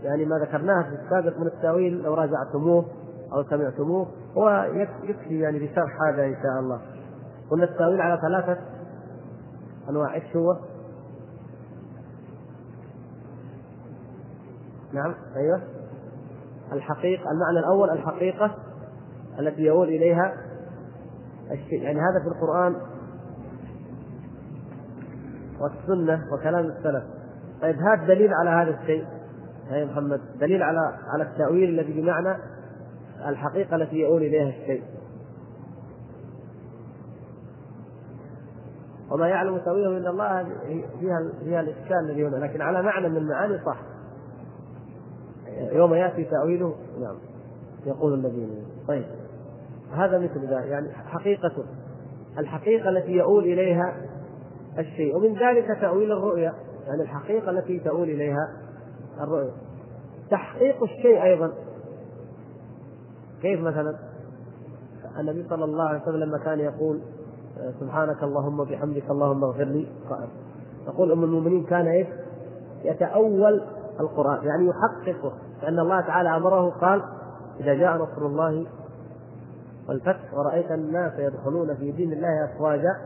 [0.02, 2.84] يعني ما ذكرناه في السابق من التأويل لو راجعتموه
[3.32, 4.06] أو سمعتموه
[4.36, 4.66] هو
[5.02, 6.80] يكفي يعني بشرح هذا إن شاء الله.
[7.50, 8.60] قلنا التأويل على ثلاثة
[9.88, 10.14] أنواع.
[10.14, 10.56] إيش هو؟
[14.92, 15.62] نعم أيوه.
[16.72, 18.54] الحقيقة المعنى الأول الحقيقة
[19.38, 20.34] التي يؤول إليها
[21.50, 21.82] الشيء.
[21.82, 22.76] يعني هذا في القرآن
[25.60, 27.04] والسنة وكلام السلف.
[27.62, 29.06] طيب هات دليل على هذا الشيء
[29.70, 30.20] يا محمد.
[30.40, 30.78] دليل على
[31.14, 32.36] على التأويل الذي بمعنى
[33.26, 34.82] الحقيقة التي يؤول إليها الشيء.
[39.10, 40.42] وما يعلم تأويله إلا الله
[41.00, 42.36] فيها فيها الإشكال الذي هنا.
[42.36, 43.89] لكن على معنى من المعاني صح.
[45.60, 47.16] يوم يأتي تأويله نعم
[47.86, 49.04] يقول الذين طيب
[49.92, 51.64] هذا مثل ذلك يعني حقيقة
[52.38, 53.96] الحقيقة التي يؤول إليها
[54.78, 56.54] الشيء ومن ذلك تأويل الرؤيا
[56.86, 58.48] يعني الحقيقة التي تؤول إليها
[59.20, 59.52] الرؤيا.
[60.30, 61.52] تحقيق الشيء أيضا.
[63.42, 63.98] كيف مثلا؟
[65.18, 67.00] النبي صلى الله عليه وسلم لما كان يقول
[67.80, 69.86] سبحانك اللهم وبحمدك اللهم اغفر لي
[70.86, 72.06] يقول أم المؤمنين كان إيش؟
[72.84, 73.62] يتأول
[74.00, 75.32] القرآن يعني يحققه.
[75.62, 77.02] لأن الله تعالى أمره قال
[77.60, 78.66] إذا جاء نصر الله
[79.88, 82.96] والفتح ورأيت الناس يدخلون في دين الله أفواجا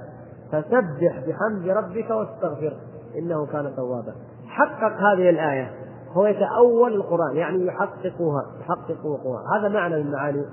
[0.52, 2.76] فسبح بحمد ربك واستغفره
[3.18, 4.14] إنه كان توابا.
[4.46, 5.70] حقق هذه الآية
[6.12, 10.44] هو يتأول القرآن يعني يحققها يحقق وقوعها هذا معنى من معاني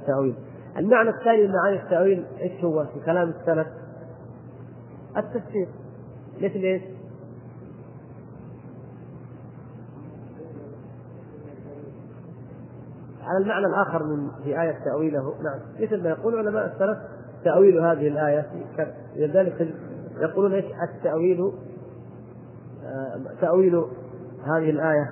[0.00, 0.34] التأويل.
[0.76, 3.66] المعنى الثاني من معاني التأويل إيش هو؟ في كلام السلف؟
[5.16, 5.68] التفسير.
[6.36, 6.82] مثل إيش؟
[13.26, 15.34] على المعنى الآخر من في آية تأويله.
[15.42, 15.58] نعم.
[15.80, 16.98] مثل ما يقول علماء السلف
[17.44, 18.46] تأويل هذه الآية.
[19.16, 19.74] لذلك
[20.18, 20.64] يقولون إيش؟
[20.94, 21.52] التأويل
[22.84, 23.84] آه، تأويل
[24.44, 25.10] هذه الآية.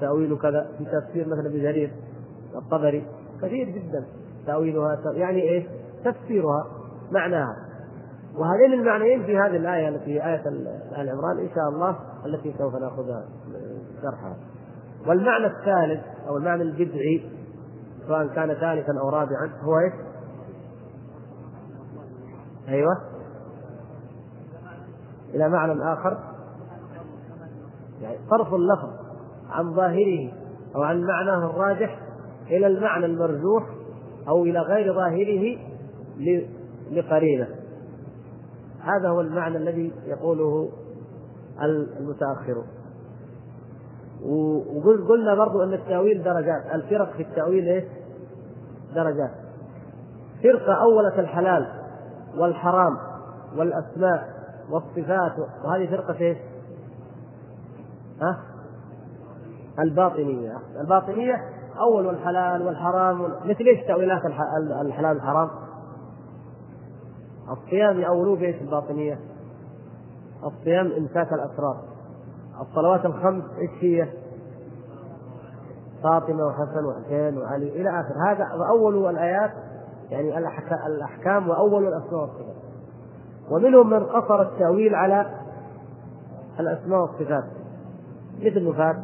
[0.00, 0.68] تأويل كذا.
[0.78, 1.92] في تفسير مثلا ابن جرير
[2.56, 3.06] الطبري.
[3.42, 4.04] كثير جدا.
[4.46, 5.64] تأويلها يعني إيش؟
[6.04, 6.66] تفسيرها
[7.12, 7.56] معناها.
[8.36, 10.48] وهذين المعنيين في هذه الآية التي في آية
[10.98, 13.24] آل عمران إن شاء الله التي سوف نأخذها
[14.02, 14.36] شرحها.
[15.06, 17.30] والمعنى الثالث أو المعنى الجذعي
[18.06, 19.92] سواء كان ثالثا أو رابعا هو إيش؟
[22.68, 22.96] أيوه.
[25.34, 26.18] إلى معنى آخر.
[28.00, 28.90] يعني صرف اللفظ
[29.50, 30.32] عن ظاهره
[30.76, 32.00] أو عن معناه الراجح
[32.46, 33.64] إلى المعنى المرجوح
[34.28, 35.58] أو إلى غير ظاهره
[36.90, 37.48] لقرينة.
[38.80, 40.68] هذا هو المعنى الذي يقوله
[41.62, 42.66] المتاخرون
[44.24, 46.74] وقلنا برضو إن التأويل درجات.
[46.74, 47.84] الفرق في التأويل إيش؟
[48.94, 49.30] درجات.
[50.42, 51.66] فرقة اولت الحلال
[52.38, 52.96] والحرام
[53.56, 54.28] والأسماء
[54.70, 55.32] والصفات
[55.64, 56.38] وهذه فرقة إيش؟
[58.22, 58.38] ها؟
[59.78, 60.56] الباطنية.
[60.80, 61.36] الباطنية
[61.80, 64.22] أول الحلال والحرام مثل إيش تأويلات
[64.80, 65.50] الحلال والحرام؟
[67.50, 69.18] الصيام يأولوه بإيش؟ الباطنية.
[70.44, 71.93] الصيام إمساك الأسرار.
[72.60, 74.08] الصلوات الخمس إيش هي؟
[76.02, 78.14] فاطمة وحسن وحسين وعلي إلى آخر.
[78.28, 79.50] هذا أول الآيات
[80.10, 80.38] يعني
[80.86, 82.56] الأحكام وأول الأسماء والصفات.
[83.50, 85.26] ومنهم من قصر التأويل على
[86.60, 87.44] الأسماء والصفات
[88.40, 88.96] مثل نفاة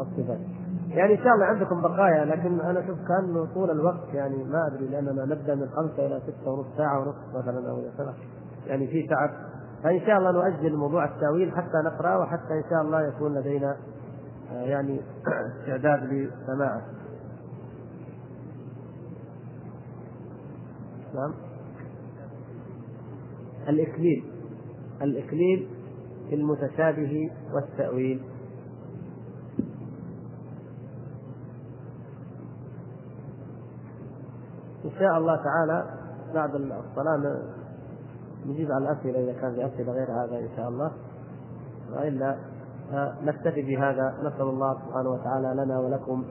[0.00, 0.38] الصفات.
[0.88, 4.88] يعني إن شاء الله عندكم بقايا لكن أنا أشوف كانه طول الوقت يعني ما أدري
[4.88, 8.14] لأننا نبدأ من خمسة إلى ستة ونص ساعة ونصف مثلا أو سنه
[8.66, 9.30] يعني في تعب
[9.82, 13.76] فإن شاء الله نؤجل موضوع التأويل حتى نقرأ وحتى إن شاء الله يكون لدينا
[14.52, 15.00] آه، يعني
[15.60, 16.82] استعداد لسماعه.
[21.14, 21.34] نعم.
[23.68, 24.24] الإكليل
[25.02, 25.68] الإكليل
[26.28, 28.22] في المتشابه والتأويل
[34.84, 35.84] إن شاء الله تعالى
[36.34, 37.61] بعد الصلاة
[38.46, 40.92] نجيب على الأسئلة إذا كان في أسئلة غير هذا إن شاء الله.
[41.92, 42.36] وإلا
[43.22, 44.14] نكتفي بهذا.
[44.22, 46.24] نسأل الله سبحانه وتعالى لنا ولكم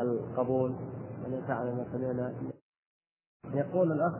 [0.00, 0.74] القبول
[1.22, 2.32] وأن ينفعنا ما سمعنا.
[3.54, 4.12] يقول الأخ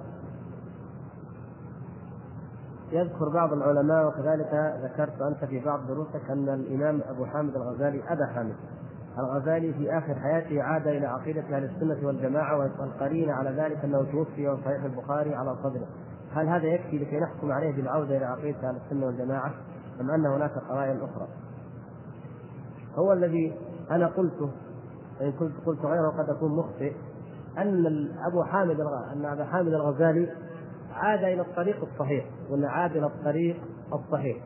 [2.92, 8.26] يذكر بعض العلماء وكذلك ذكرت أنت في بعض دروسك أن الإمام أبو حامد الغزالي أبا
[8.26, 8.54] حامد
[9.18, 14.48] الغزالي في آخر حياته عاد إلى عقيدة أهل السنة والجماعة والقرين على ذلك أنه توفي
[14.48, 15.86] وصحيح البخاري على صدره.
[16.34, 19.54] هل هذا يكفي لكي نحكم عليه بالعودة إلى عقيدة أهل السنة والجماعة
[20.00, 21.28] أم أن هناك قرائن أخرى؟
[22.94, 23.56] هو الذي
[23.90, 24.50] أنا قلته
[25.20, 26.92] إن كنت قلت غيره قد أكون مخطئ
[27.58, 30.28] أن أبو حامد أن أبا حامد الغزالي
[30.94, 33.56] عاد إلى الطريق الصحيح ولا عاد إلى الطريق
[33.92, 34.36] الصحيح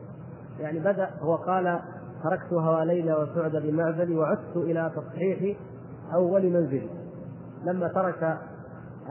[0.59, 1.79] يعني بدأ هو قال
[2.23, 5.57] تركت هوى ليلى وسعد بمعزلي وعدت إلى تصحيح
[6.13, 6.89] أول منزلي
[7.63, 8.37] لما ترك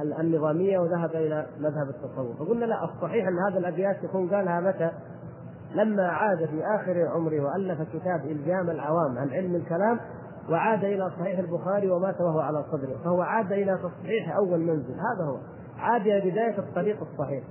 [0.02, 2.38] النظامية وذهب إلى مذهب التصوف.
[2.38, 4.90] فقلنا لا الصحيح أن هذا الأبيات يكون قالها متى؟
[5.74, 10.00] لما عاد في آخر عمره وألف كتاب الجام العوام عن علم الكلام
[10.50, 12.96] وعاد إلى صحيح البخاري ومات وهو على صدره.
[13.04, 14.94] فهو عاد إلى تصحيح أول منزل.
[14.94, 15.38] هذا هو.
[15.78, 17.44] عاد إلى بداية الطريق الصحيح.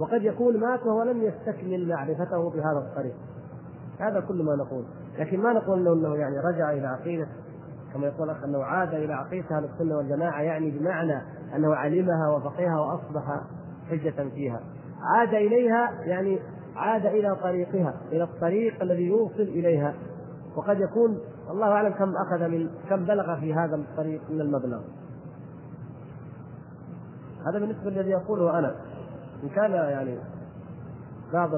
[0.00, 3.14] وقد يكون مات وهو لم يستكمل معرفته بهذا الطريق.
[4.00, 4.84] هذا كل ما نقول.
[5.18, 7.26] لكن ما نقول انه يعني رجع إلى عقيدة.
[7.94, 11.22] كما يقول الاخ إنه عاد إلى عقيدة أهل السنة والجماعة يعني بمعنى
[11.56, 13.40] أنه علمها وفقهها وأصبح
[13.90, 14.60] حجة فيها.
[15.02, 16.38] عاد إليها يعني
[16.76, 19.94] عاد إلى طريقها إلى الطريق الذي يوصل إليها.
[20.56, 21.20] وقد يكون
[21.50, 24.80] الله أعلم كم أخذ من كم بلغ في هذا الطريق من المبلغ.
[27.48, 28.74] هذا بالنسبة للذي يقوله أنا.
[29.42, 30.18] إن كان يعني
[31.32, 31.50] بعض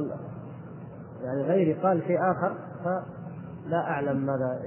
[1.22, 4.60] يعني غيري قال شيء آخر فلا أعلم ماذا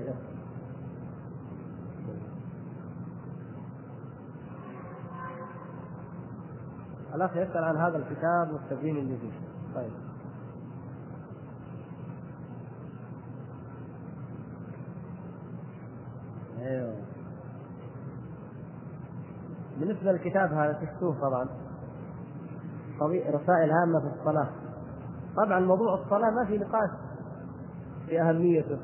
[7.16, 9.32] الأخ يسأل عن هذا الكتاب والتبيين اللي فيه
[9.76, 9.92] طيب.
[16.60, 16.96] أيوه.
[19.80, 21.48] بالنسبة للكتاب هذا تشوف طبعا.
[23.02, 24.50] رسائل هامة في الصلاة.
[25.38, 26.90] طبعا موضوع الصلاة ما في نقاش
[28.06, 28.80] في أهميته.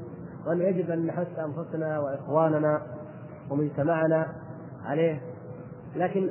[0.46, 2.82] وأن يجب أن نحث أنفسنا وإخواننا
[3.50, 4.28] ومجتمعنا
[4.86, 5.22] عليه.
[5.96, 6.30] لكن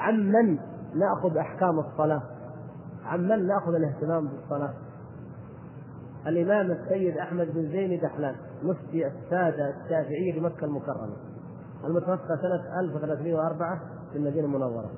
[0.00, 0.58] عمن
[0.94, 2.22] نأخذ أحكام الصلاة؟
[3.04, 4.74] عمن نأخذ الاهتمام بالصلاة؟
[6.26, 11.16] الإمام السيد أحمد بن زين دحلان مفتي السادة الشافعيه بمكه المكرمة
[11.84, 13.80] المتوفى سنة 1304
[14.12, 14.90] في المدينة المنورة.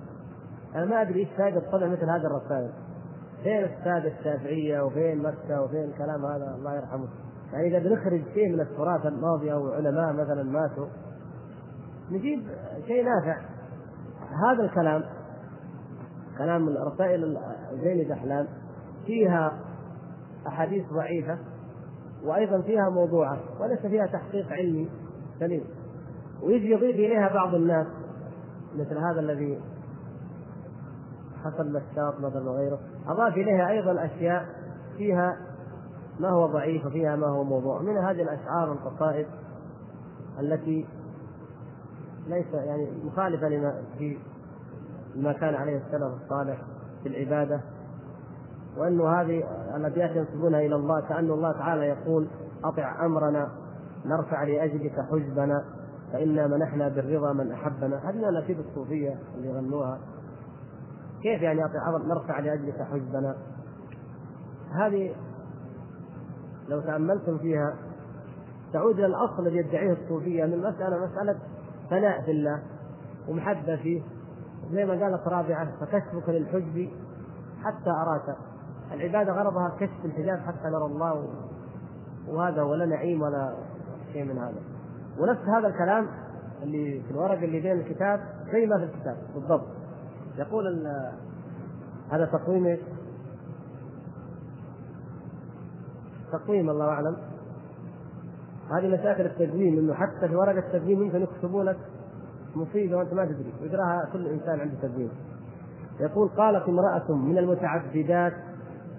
[0.74, 2.70] أنا ما أدري إيش فائدة طبع مثل هذه الرسائل.
[3.42, 7.09] فين السادة الشافعيه وفين مكة وفين الكلام هذا الله يرحمه.
[7.53, 10.86] يعني إذا بنخرج شيء من التراث الماضي أو علماء مثلا ماتوا
[12.11, 12.42] نجيب
[12.86, 13.51] شيء نافع.
[14.33, 15.03] هذا الكلام
[16.39, 17.39] كلام رسائل
[17.83, 18.47] زين دحلان
[19.07, 19.53] فيها
[20.47, 21.39] أحاديث ضعيفة
[22.24, 24.91] وأيضا فيها موضوعه وليس فيها تحقيق علمي
[25.39, 25.64] سليم.
[26.43, 27.87] ويجي يضيف إليها بعض الناس
[28.74, 29.61] مثل هذا الذي
[31.45, 32.78] حصل مشاط مثلا وغيره.
[33.07, 34.47] أضاف إليها أيضا أشياء
[34.97, 35.37] فيها
[36.20, 37.83] ما هو ضعيف وفيها ما هو موضوع.
[37.83, 39.26] من هذه الأشعار والقصائد
[40.41, 40.87] التي
[42.29, 44.18] ليس يعني مخالفة لما في
[45.16, 46.62] ما كان عليه السلف الصالح
[47.03, 47.61] في العبادة
[48.77, 49.45] وانه هذه
[49.77, 52.29] الأبيات ينسبونها إلى الله كأن الله تعالى يقول
[52.64, 53.49] أطع أمرنا
[54.07, 55.64] نرفع لأجلك حجبنا
[56.12, 58.11] فإنا منحنا بالرضا من أحبنا.
[58.11, 59.99] هذه الاناشيد الصوفية اللي يغنوها
[61.23, 63.37] كيف يعني أطع أمر نرفع لأجلك حجبنا؟
[64.73, 65.14] هذه
[66.68, 67.75] لو تأملتم فيها
[68.73, 71.39] تعود إلى الأصل الذي يدعيه الصوفية ان المساله مسألة
[71.91, 72.62] ثناء في الله
[73.28, 74.03] ومحبة فيه.
[74.72, 76.89] زي ما قالت رابعة فكشفك للحجب
[77.62, 78.37] حتى أراك.
[78.93, 81.28] العبادة غرضها كشف الحجاب حتى نرى الله
[82.28, 83.55] وهذا ولا نعيم ولا
[84.12, 84.61] شيء من هذا.
[85.18, 86.09] ونفس هذا الكلام
[86.62, 88.20] اللي في الورق اللي بين الكتاب
[88.53, 89.66] زي ما في الكتاب بالضبط.
[90.39, 90.87] يقول
[92.11, 92.78] هذا تقويم
[96.33, 97.32] تقويم الله أعلم.
[98.79, 101.79] هذه مشاكل التدوين إنه حتى في ورق التدوين يمكن يكتبوا لك
[102.57, 105.11] مصيبة وأنت ما تدري يقراها كل إنسان عنده تدوين
[106.01, 108.33] يقول قالت امرأة من المتعبدات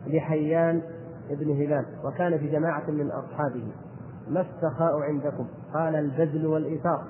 [0.07, 0.81] لحيان
[1.29, 3.63] ابن هلال وكان في جماعة من أصحابه
[4.29, 7.03] ما السخاء عندكم؟ قال البذل والإيثار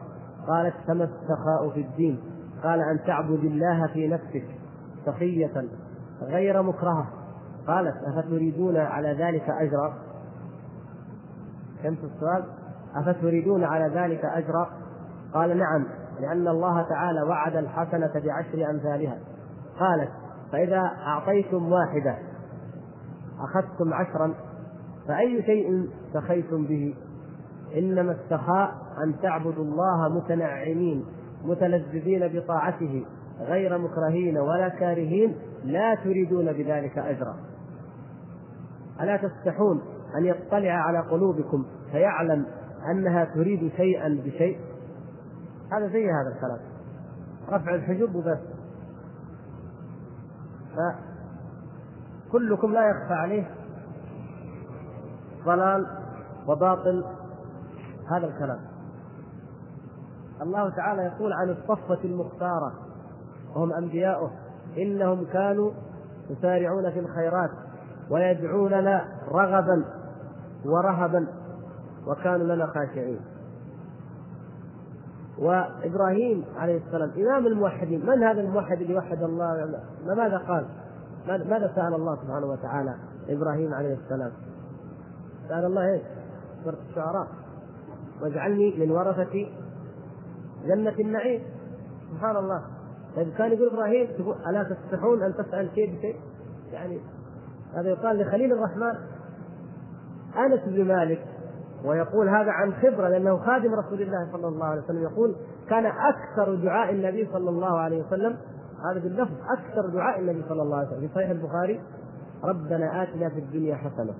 [0.47, 2.20] قالت فما السخاء في الدين؟
[2.64, 4.45] قال أن تعبد الله في نفسك
[5.05, 5.64] سخية
[6.22, 7.07] غير مكرهة
[7.68, 9.93] قالت أفتريدون على ذلك أجرا
[11.84, 12.43] فهمت السؤال
[12.95, 14.69] أفتريدون على ذلك أجرا؟
[15.34, 15.86] قال نعم
[16.19, 19.17] لأن الله تعالى وعد الحسنة بعشر أمثالها.
[19.79, 20.09] قالت
[20.51, 22.17] فإذا أعطيتم واحدة
[23.39, 24.34] أخذتم عشرا
[25.07, 26.95] فأي شيء سخيتم به؟
[27.77, 28.71] إنما السخاء
[29.05, 31.05] أن تعبدوا الله متنعمين
[31.43, 33.05] متلذذين بطاعته
[33.39, 37.36] غير مكرهين ولا كارهين لا تريدون بذلك أجرا.
[39.01, 39.81] ألا تستحون
[40.18, 42.45] أن يطلع على قلوبكم فيعلم
[42.91, 44.59] أنها تريد شيئا بشيء.
[45.72, 46.59] هذا زي هذا الكلام.
[47.49, 48.38] رفع الحجب وبس
[52.30, 53.49] فكلكم لا يخفى عليه.
[55.45, 55.88] ضلال
[56.47, 57.03] وباطل.
[58.11, 58.59] هذا الكلام.
[60.41, 62.74] الله تعالى يقول عن الصفة المختارة
[63.55, 64.32] وهم أنبياؤه
[64.78, 65.72] إنهم كانوا
[66.30, 67.49] يسارعون في الخيرات
[68.09, 70.02] ويدعوننا رغبا.
[70.66, 71.28] ورهبا
[72.07, 73.20] وكانوا لنا خاشعين.
[75.38, 80.66] وإبراهيم عليه السلام إمام الموحدين من هذا الموحد اللي وحد الله؟ ماذا قال؟
[81.28, 82.95] ماذا سأل الله سبحانه وتعالى
[83.30, 84.32] إبراهيم عليه السلام؟
[85.49, 86.01] سأل الله إيش؟
[86.64, 87.28] سورة الشعراء.
[88.22, 89.47] واجعلني من ورثة
[90.66, 91.41] جنة النعيم.
[92.11, 92.61] سبحان الله.
[93.16, 94.07] طيب كان يقول إبراهيم
[94.49, 96.16] ألا تستحون أن تسال شيء بشيء؟
[96.72, 96.99] يعني
[97.74, 98.93] هذا يقال لخليل الرحمن.
[100.38, 101.25] أنس بن مالك
[101.86, 105.36] ويقول هذا عن خبرة لأنه خادم رسول الله صلى الله عليه وسلم يقول
[105.69, 108.38] كان أكثر دعاء النبي صلى الله عليه وسلم
[108.91, 110.99] هذا باللفظ أكثر دعاء النبي صلى الله عليه وسلم.
[110.99, 111.81] في صحيح البخاري
[112.43, 114.13] ربنا آتنا في الدنيا حسنة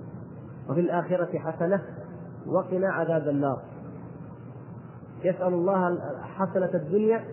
[0.70, 1.82] وفي الآخرة حسنة
[2.48, 3.62] وقنا عذاب النار.
[5.24, 7.24] يسأل الله حسنة الدنيا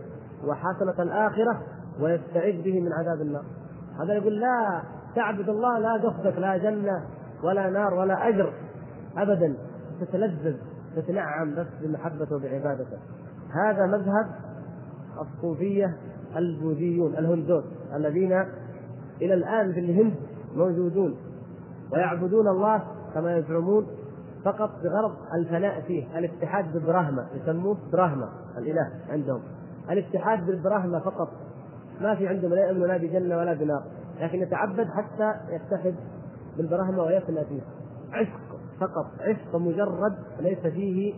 [0.47, 1.63] وحسنة الآخرة
[2.01, 3.45] ويستعذ به من عذاب النار.
[4.03, 4.83] هذا يقول لا
[5.15, 7.05] تعبد الله لا قصدك لا جنة
[7.45, 8.53] ولا نار ولا أجر.
[9.17, 9.55] ابدا
[10.01, 10.57] تتلذذ
[10.97, 12.99] تتنعم بس بمحبته وبعبادته.
[13.51, 14.27] هذا مذهب
[15.21, 15.97] الصوفية
[16.37, 18.33] البوذيون الهندوس الذين
[19.23, 20.15] إلى الآن في الهند
[20.57, 21.17] موجودون
[21.93, 22.83] ويعبدون الله
[23.15, 23.87] كما يزعمون
[24.45, 29.41] فقط بغرض الفناء فيه الاتحاد ببراهما يسموه براهما الإله عندهم.
[29.91, 31.29] الاتحاد بالبراهما فقط.
[32.01, 33.83] ما في عندهم لا يؤمن لا بجنة ولا بنار.
[34.21, 35.95] لكن يتعبد حتى يتحد
[36.57, 37.61] بالبراهما ويفنى فيه.
[38.13, 38.50] عشق.
[38.81, 41.15] فقط عشق مجرد ليس فيه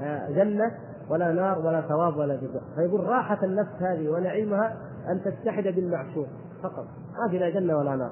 [0.00, 0.72] آه، جنة
[1.10, 2.62] ولا نار ولا ثواب ولا جزاء.
[2.76, 4.76] فيقول راحة النفس هذه ونعيمها
[5.08, 6.26] أن تتحد بالمعشوق
[6.62, 6.84] فقط
[7.18, 8.10] ما في لا جنة ولا نار.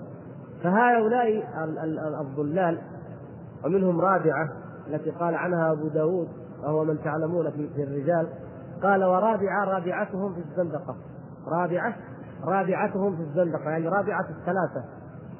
[0.62, 1.44] فهؤلاء
[2.20, 2.78] الضلال
[3.64, 4.48] ومنهم رابعة
[4.88, 6.28] التي قال عنها أبو داود
[6.62, 8.28] وهو من تعلمون في الرجال
[8.82, 10.96] قال ورابعة رابعتهم في الزندقة.
[11.46, 11.96] رابعة
[12.44, 14.84] رابعتهم في الزندقة يعني رابعة الثلاثة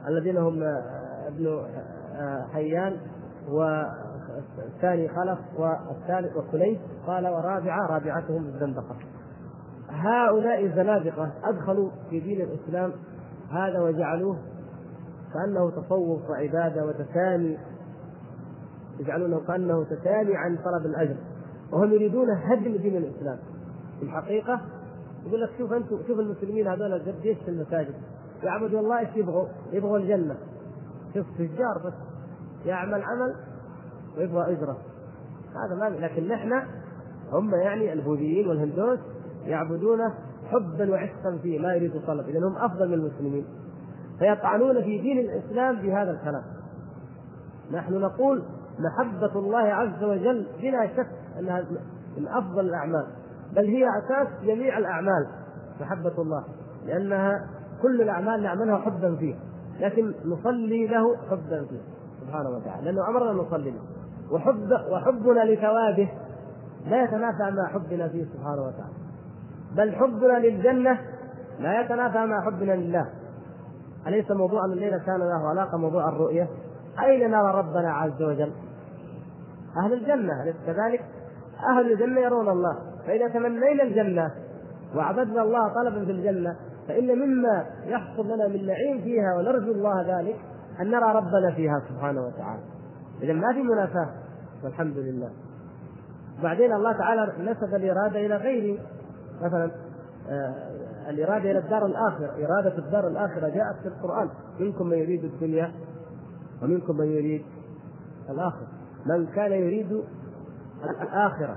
[0.09, 1.47] الذين هم آه، ابن
[2.17, 2.97] آه، حيان
[3.49, 8.97] والثاني خلف والثالث وكليب قال ورابعة رابعتهم الزندقة
[9.89, 12.93] هؤلاء الزنادقة أدخلوا في دين الإسلام
[13.51, 14.37] هذا وجعلوه
[15.35, 17.59] كأنه تصوف وعبادة وتسامي
[19.01, 21.17] يجعلونه كأنه تسامي عن طلب الأجر.
[21.73, 23.39] وهم يريدون هدم دين الإسلام.
[24.03, 24.61] الحقيقة
[25.27, 27.95] يقول لك شوف أنتم شوف المسلمين هذول قديش في المساجد.
[28.43, 30.37] يعبدوا الله إيش يبغوا؟ يبغوا الجنة.
[31.15, 32.14] شوف تجار بس.
[32.65, 33.35] يعمل عمل
[34.17, 34.77] ويبغى إجرة.
[35.65, 36.53] هذا ما لكن نحن
[37.33, 38.99] هم يعني البوذيين والهندوس
[39.45, 40.15] يعبدونه
[40.51, 43.45] حبا وعشقا فيه ما يريدوا طلب اذا هم أفضل من المسلمين.
[44.19, 46.43] فيطعنون في دين الإسلام بهذا الكلام.
[47.73, 48.43] نحن نقول
[48.79, 51.65] محبة الله عز وجل بلا شك أنها
[52.19, 53.07] من أفضل الأعمال.
[53.57, 55.27] بل هي أساس جميع الأعمال
[55.81, 56.45] محبة الله.
[56.87, 57.47] لأنها
[57.83, 59.35] كل الأعمال نعملها حبا فيه
[59.81, 61.81] لكن نصلي له حبا فيه
[62.35, 63.81] سبحانه وتعالى لأنه أمرنا نصلي له
[64.31, 66.11] وحب وحبنا لثوابه
[66.87, 68.95] لا يتنافى مع حبنا فيه سبحانه وتعالى
[69.77, 70.99] بل حبنا للجنة
[71.61, 73.07] لا يتنافى مع حبنا لله
[74.07, 76.49] أليس موضوع الليلة كان له علاقة موضوع الرؤية؟
[77.05, 78.53] أين نرى ربنا عز وجل؟
[79.85, 81.05] أهل الجنة أليس كذلك؟
[81.69, 84.31] أهل الجنة يرون الله فإذا تمنينا الجنة
[84.97, 86.57] وعبدنا الله طلبا في الجنة
[86.89, 90.37] فإن مما يحصل لنا من نعيم فيها ونرجو الله ذلك
[90.81, 92.63] أن نرى ربنا فيها سبحانه وتعالى.
[93.23, 94.11] إذا ما في منافاة
[94.65, 95.31] والحمد لله.
[96.43, 98.81] بعدين الله تعالى نسب الإرادة إلى غيره
[99.43, 99.71] مثلا
[100.29, 100.55] آه،
[101.11, 102.47] الإرادة إلى الدار الآخرة.
[102.47, 104.29] إرادة الدار الآخرة جاءت في القرآن.
[104.61, 105.73] منكم من يريد الدنيا
[106.63, 107.45] ومنكم من يريد
[108.31, 108.69] الآخرة.
[109.07, 110.03] من كان يريد
[111.03, 111.57] الآخرة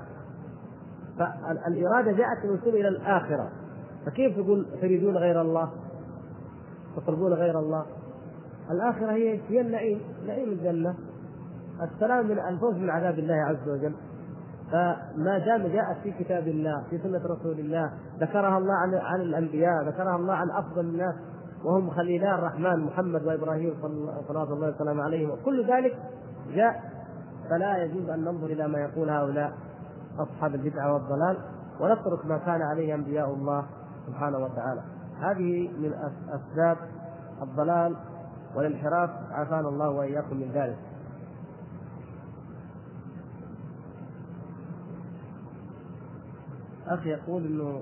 [1.17, 3.49] فالإرادة جاءت الوصول إلى الآخرة.
[4.05, 5.71] فكيف تقول تريدون غير الله؟
[6.95, 7.85] تطلبون غير الله؟
[8.71, 10.95] الآخرة هي هي النعيم نعيم الجنة.
[11.81, 13.93] السلام من الفوز من عذاب الله عز وجل.
[14.71, 19.83] فما دام جاءت في كتاب الله في سنة رسول الله ذكرها الله عن عن الأنبياء
[19.83, 21.15] ذكرها الله عن أفضل الناس
[21.63, 23.89] وهم خليلا الرحمن محمد وإبراهيم صلى
[24.29, 25.97] الله وسلم عليهم وكل ذلك
[26.53, 26.83] جاء
[27.49, 29.53] فلا يجوز أن ننظر إلى ما يقول هؤلاء
[30.19, 31.37] أصحاب البدعة والضلال
[31.79, 33.65] ونترك ما كان عليه أنبياء الله
[34.07, 34.81] سبحانه وتعالى.
[35.21, 35.93] هذه من
[36.29, 36.77] أسباب
[37.41, 37.95] الضلال
[38.55, 40.77] والانحراف عافانا الله وإياكم من ذلك.
[46.87, 47.81] أخي يقول أنه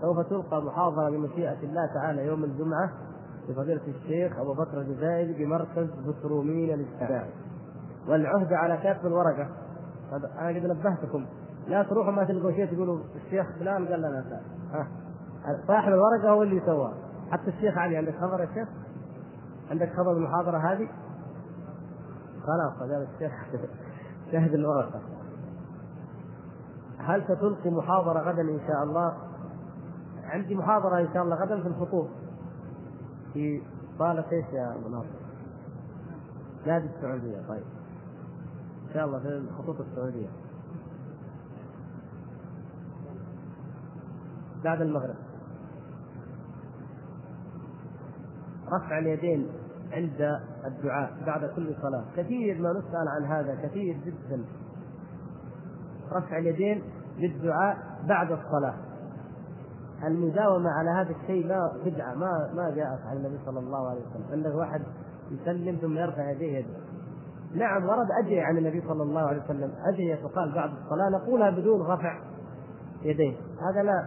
[0.00, 2.92] سوف تلقى محاضرة بمشيئة الله تعالى يوم الجمعة
[3.48, 7.26] لفضيلة الشيخ أبو بكر الجزائري بمركز بترومين للسباع
[8.08, 9.48] والعهد على كاتب الورقة.
[10.12, 11.26] أنا قد نبهتكم.
[11.68, 14.40] لا تروحوا ما تلقوا شيء تقولوا الشيخ فلان قال لنا
[14.72, 14.86] ها.
[15.66, 16.94] صاحب الورقة هو اللي سواها
[17.30, 18.68] حتى الشيخ علي عندك خبر يا شيخ؟
[19.70, 20.88] عندك خبر المحاضرة هذه؟
[22.42, 23.32] خلاص هذا الشيخ
[24.32, 25.00] شهد الورقة
[26.98, 29.16] هل ستلقي محاضرة غدا إن شاء الله؟
[30.24, 32.08] عندي محاضرة إن شاء الله غدا في الخطوط
[33.32, 33.62] في
[33.98, 35.20] صالة إيش يا مناصر؟
[36.66, 37.64] نادي السعودية طيب
[38.88, 40.28] إن شاء الله في الخطوط السعودية
[44.64, 45.29] بعد المغرب
[48.72, 49.48] رفع اليدين
[49.92, 52.04] عند الدعاء بعد كل صلاة.
[52.16, 54.44] كثير ما نسأل عن هذا كثير جدا.
[56.12, 56.82] رفع اليدين
[57.18, 57.76] للدعاء
[58.08, 58.74] بعد الصلاة.
[60.04, 64.32] المداومة على هذا الشيء ما بدعة ما ما جاءت عن النبي صلى الله عليه وسلم.
[64.32, 64.82] عندك واحد
[65.30, 66.58] يسلم ثم يرفع يديه.
[66.58, 66.74] يدعو
[67.54, 69.72] نعم ورد أدعية عن النبي صلى الله عليه وسلم.
[69.84, 72.18] أدعية تقال بعد الصلاة نقولها بدون رفع
[73.02, 73.36] يديه.
[73.70, 74.06] هذا لا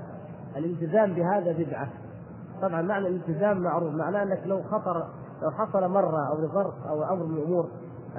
[0.57, 1.89] الالتزام بهذا بدعة.
[2.61, 5.07] طبعا معنى الالتزام معروف معناه أنك لو خطر
[5.41, 7.69] لو حصل مرة أو لظرف أو أمر من الأمور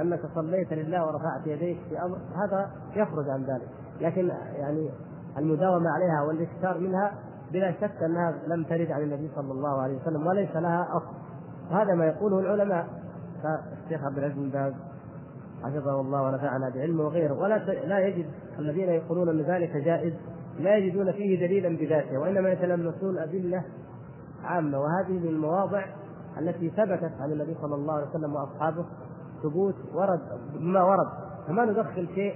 [0.01, 3.69] أنك صليت لله ورفعت يديك في أمر هذا يخرج عن ذلك.
[4.01, 4.29] لكن
[4.59, 4.91] يعني
[5.39, 7.15] المداومة عليها والاكثار منها
[7.53, 11.15] بلا شك أنها لم ترد عن النبي صلى الله عليه وسلم وليس لها أصل.
[11.71, 12.87] هذا ما يقوله العلماء.
[13.43, 14.73] كالشيخ عبد العزيز بن باز
[15.63, 17.33] حفظه الله ونفعنا بعلمه وغيره.
[17.33, 18.27] ولا لا يجد
[18.59, 20.15] الذين يقولون أن ذلك جائز
[20.59, 23.65] لا يجدون فيه دليلا بذاته وإنما يتلمسون أدلة
[24.45, 25.85] عامة وهذه من المواضع
[26.39, 28.85] التي ثبتت عن النبي صلى الله عليه وسلم وأصحابه
[29.43, 30.21] ثبوت ورد
[30.61, 31.09] ما ورد.
[31.47, 32.35] فما ندخل شيء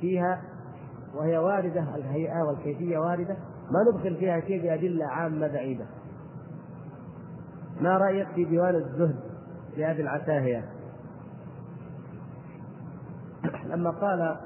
[0.00, 0.42] فيها
[1.14, 3.36] وهي واردة الهيئة والكيفية واردة.
[3.70, 5.86] ما ندخل فيها شيء بأدلة عامة بعيدة.
[7.80, 9.16] ما رأيك في ديوان الزهد
[9.76, 10.64] لابي العتاهية؟
[13.72, 14.36] لما قال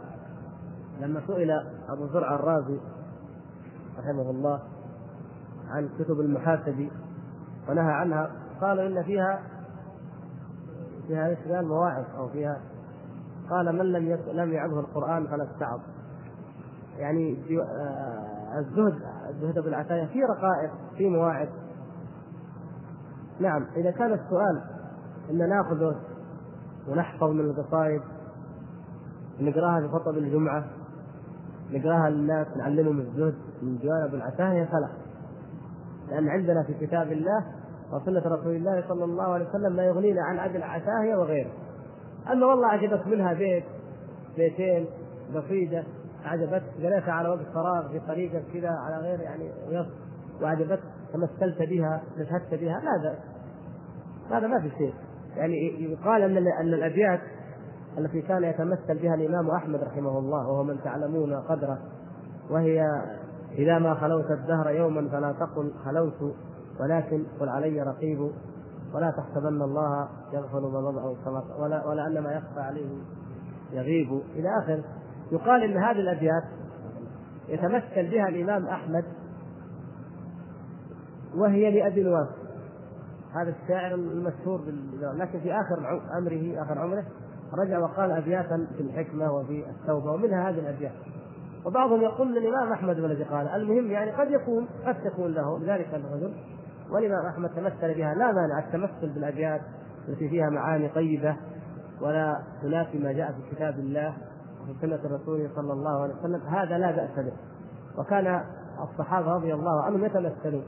[1.01, 1.51] لما سئل
[1.89, 2.81] أبو زرع الرازي
[3.99, 4.61] رحمه الله
[5.69, 6.91] عن كتب المحاسب
[7.71, 9.43] ونهى عنها قالوا إن فيها
[11.07, 12.61] فيها إيش؟ قال مواعظ أو فيها
[13.51, 15.81] قال من لم لم يعظه القرآن فلا استعظ.
[16.99, 21.49] يعني آه، الزهد الزهد بالعتايه في رقائق في مواعظ.
[23.41, 24.63] نعم إذا كان السؤال
[25.31, 25.97] إن ناخذه
[26.89, 28.03] ونحفظ من القصائد
[29.41, 30.65] نقراها في خطب الجمعة
[31.71, 34.89] نقراها للناس نعلمهم الزهد من جوانب العتاهية فلا.
[36.09, 37.60] لأن عندنا في كتاب الله
[37.93, 41.51] وسنة رسول الله صلى الله عليه وسلم ما يغنينا عن عدل العتاهية وغيره.
[42.33, 43.65] أما والله عجبك منها بيت
[44.37, 44.87] بيتين
[45.35, 45.85] قصيدة
[46.25, 49.51] عجبتك قريتها على وقت فراغ في طريقك كذا على غير يعني
[50.43, 50.81] وعجبتك
[51.13, 52.81] تمثلت بها نشهدت بها.
[52.81, 53.15] لا
[54.39, 54.95] هذا ما في شيء.
[55.37, 57.21] يعني يقال أن أن الأبيات
[57.99, 61.79] التي كان يتمثل بها الإمام أحمد رحمه الله وهو من تعلمون قدره
[62.51, 62.85] وهي
[63.59, 66.35] إذا ما خلوت الدهر يوما فلا تقل خلوت
[66.81, 68.31] ولكن قل علي رقيب
[68.95, 71.17] ولا تحسبن الله يغفل ما مضى أو
[71.63, 72.87] ولا ولا أن ما يخفى عليه
[73.73, 74.23] يغيب.
[74.35, 74.83] إلى آخر
[75.33, 76.43] يقال إن هذه الأبيات
[77.49, 79.05] يتمثل بها الإمام أحمد
[81.35, 82.29] وهي لأبي نواس
[83.35, 84.61] هذا الشاعر المشهور
[85.15, 87.05] لكن في آخر أمره آخر عمره
[87.55, 90.93] رجع وقال أبياتا في الحكمة وفي التوبة ومنها هذه الأبيات.
[91.67, 93.49] وبعضهم يقول الإمام أحمد الذي قال.
[93.49, 96.33] المهم يعني قد يكون قد تكون له ذلك الرجل
[96.93, 99.61] والامام احمد تمثل بها لا مانع التمثل بالأبيات
[100.09, 101.37] التي فيها معاني طيبة
[102.01, 104.15] ولا تنافي ما جاء في كتاب الله
[104.63, 107.33] وفي سنة الرسول صلى الله عليه وسلم هذا لا بأس به.
[107.99, 108.45] وكان
[108.83, 110.65] الصحابة رضي الله عنهم يتمثلون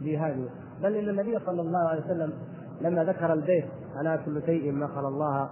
[0.00, 0.48] بهذه.
[0.82, 2.32] بل إن النبي صلى الله عليه وسلم
[2.80, 5.48] لما ذكر البيت على كل شيء ما خلا الله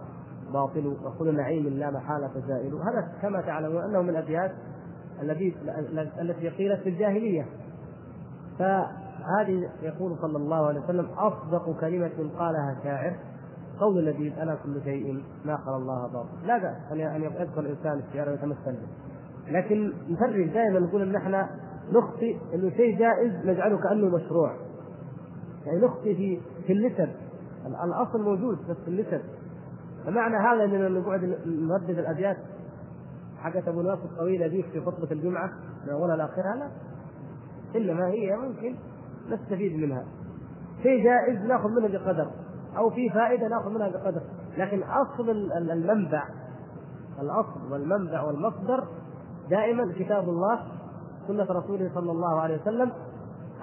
[0.52, 2.74] باطل وكل نعيم لا محالة زائل.
[2.74, 4.52] هذا كما تعلمون أنه من الأبيات
[5.22, 5.56] التي
[6.20, 7.46] التي قيلت في الجاهلية.
[9.26, 13.16] فهذه يقول صلى الله عليه وسلم أصدق كلمة قالها شاعر
[13.80, 16.46] قول الذي أنا كل شيء ما خلا الله باطل.
[16.46, 18.88] لا بأس أن يذكر الإنسان الشعر ويتمثل به.
[19.52, 21.50] لكن نفرق دائما نقول إن إحنا
[21.92, 24.56] نخطئ انه شيء جائز نجعله كأنه مشروع.
[25.66, 27.08] يعني نخطئ في في النسب
[27.84, 29.20] الأصل موجود بس في النسب
[30.06, 32.36] فمعنى هذا اننا نقعد نردد الأبيات.
[33.38, 35.50] حقت ابو نواس الطويله ذيك في خطبة الجمعة
[35.86, 36.70] من اولها لاخرها لا.
[37.76, 38.74] إنما هي ممكن
[39.30, 40.04] نستفيد منها.
[40.82, 42.30] شيء جائز ناخذ منه بقدر
[42.76, 44.20] أو في فائدة ناخذ منها بقدر.
[44.58, 46.22] لكن أصل المنبع
[47.22, 48.84] الأصل والمنبع والمصدر
[49.50, 50.60] دائما كتاب الله
[51.28, 52.92] سنة رسوله صلى الله عليه وسلم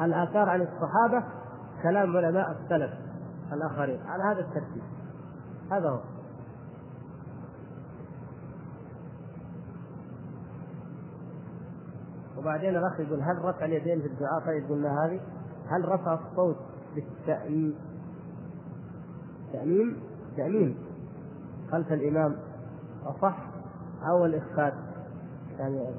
[0.01, 1.23] الآثار عن الصحابة
[1.83, 2.91] كلام علماء السلف
[3.53, 3.99] الآخرين.
[4.07, 4.83] على هذا الترتيب.
[5.71, 5.99] هذا هو.
[12.37, 15.19] وبعدين الأخ يقول هل رفع اليدين في الدعاء طيب؟ قلنا هذه.
[15.67, 16.57] هل رفع الصوت
[16.95, 17.75] بالتأمين
[19.53, 19.97] تأمين
[20.37, 20.77] تأمين
[21.71, 22.35] خلف الإمام.
[23.05, 23.37] أصح
[24.09, 24.75] أو الإخفاء؟
[25.59, 25.89] يعني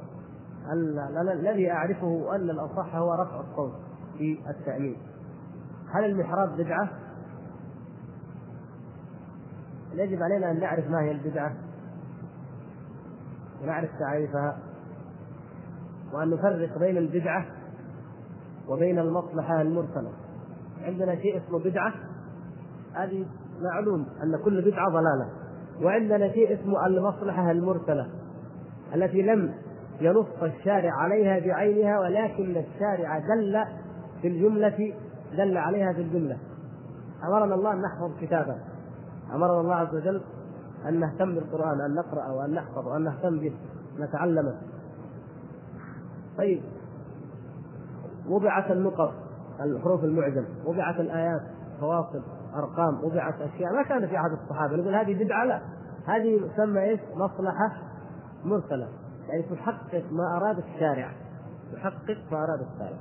[1.33, 3.73] الذي أعرفه أن الأصح هو رفع الصوت
[4.19, 4.97] في التأمين
[5.91, 6.89] هل المحراب بدعة؟
[9.93, 11.55] يجب علينا أن نعرف ما هي البدعة.
[13.63, 14.59] ونعرف تعريفها.
[16.13, 17.47] وأن نفرق بين البدعة
[18.69, 20.11] وبين المصلحة المرسلة.
[20.83, 21.93] عندنا شيء اسمه بدعة.
[22.95, 23.27] هذه
[23.61, 25.29] معلوم أن كل بدعة ضلالة.
[25.83, 28.07] وعندنا شيء اسمه المصلحة المرسلة
[28.95, 29.55] التي لم
[30.01, 33.65] ينص الشارع عليها بعينها ولكن الشارع دل
[34.23, 34.95] في الجملة
[35.37, 36.39] دل عليها في الجملة.
[37.25, 38.57] أمرنا الله أن نحفظ كتابا
[39.35, 40.23] أمرنا الله عز وجل
[40.89, 43.53] أن نهتم بالقرآن أن نقرأ وأن نحفظ وأن نهتم به
[43.99, 44.55] نتعلمه.
[46.39, 46.63] طيب.
[48.29, 49.13] وضعت النقط
[49.61, 51.43] الحروف المعجم وضعت الآيات
[51.81, 52.23] فواصل
[52.55, 53.73] أرقام وضعت أشياء.
[53.73, 55.61] ما كانت في عهد الصحابة نقول هذه بدعة لا.
[56.07, 57.73] هذه تسمى إيش؟ مصلحة
[58.45, 58.89] مرسلة.
[59.29, 61.13] يعني تحقق ما أراد الشارع.
[61.73, 62.97] تحقق ما أراد الشارع.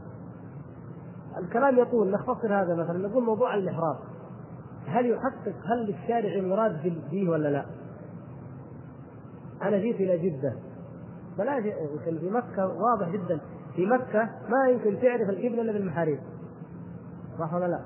[1.37, 2.11] الكلام يطول.
[2.11, 3.07] نختصر هذا مثلا.
[3.07, 3.97] نقول موضوع المحراب
[4.87, 7.65] هل يحقق هل للشارع مراد فيه ولا لا؟
[9.61, 10.53] أنا جيت جدة.
[11.37, 13.39] فلا يمكن في مكة واضح جدا.
[13.75, 16.19] في مكة ما يمكن تعرف القبلة إلا بالمحاريب.
[17.39, 17.79] صح ولا لا؟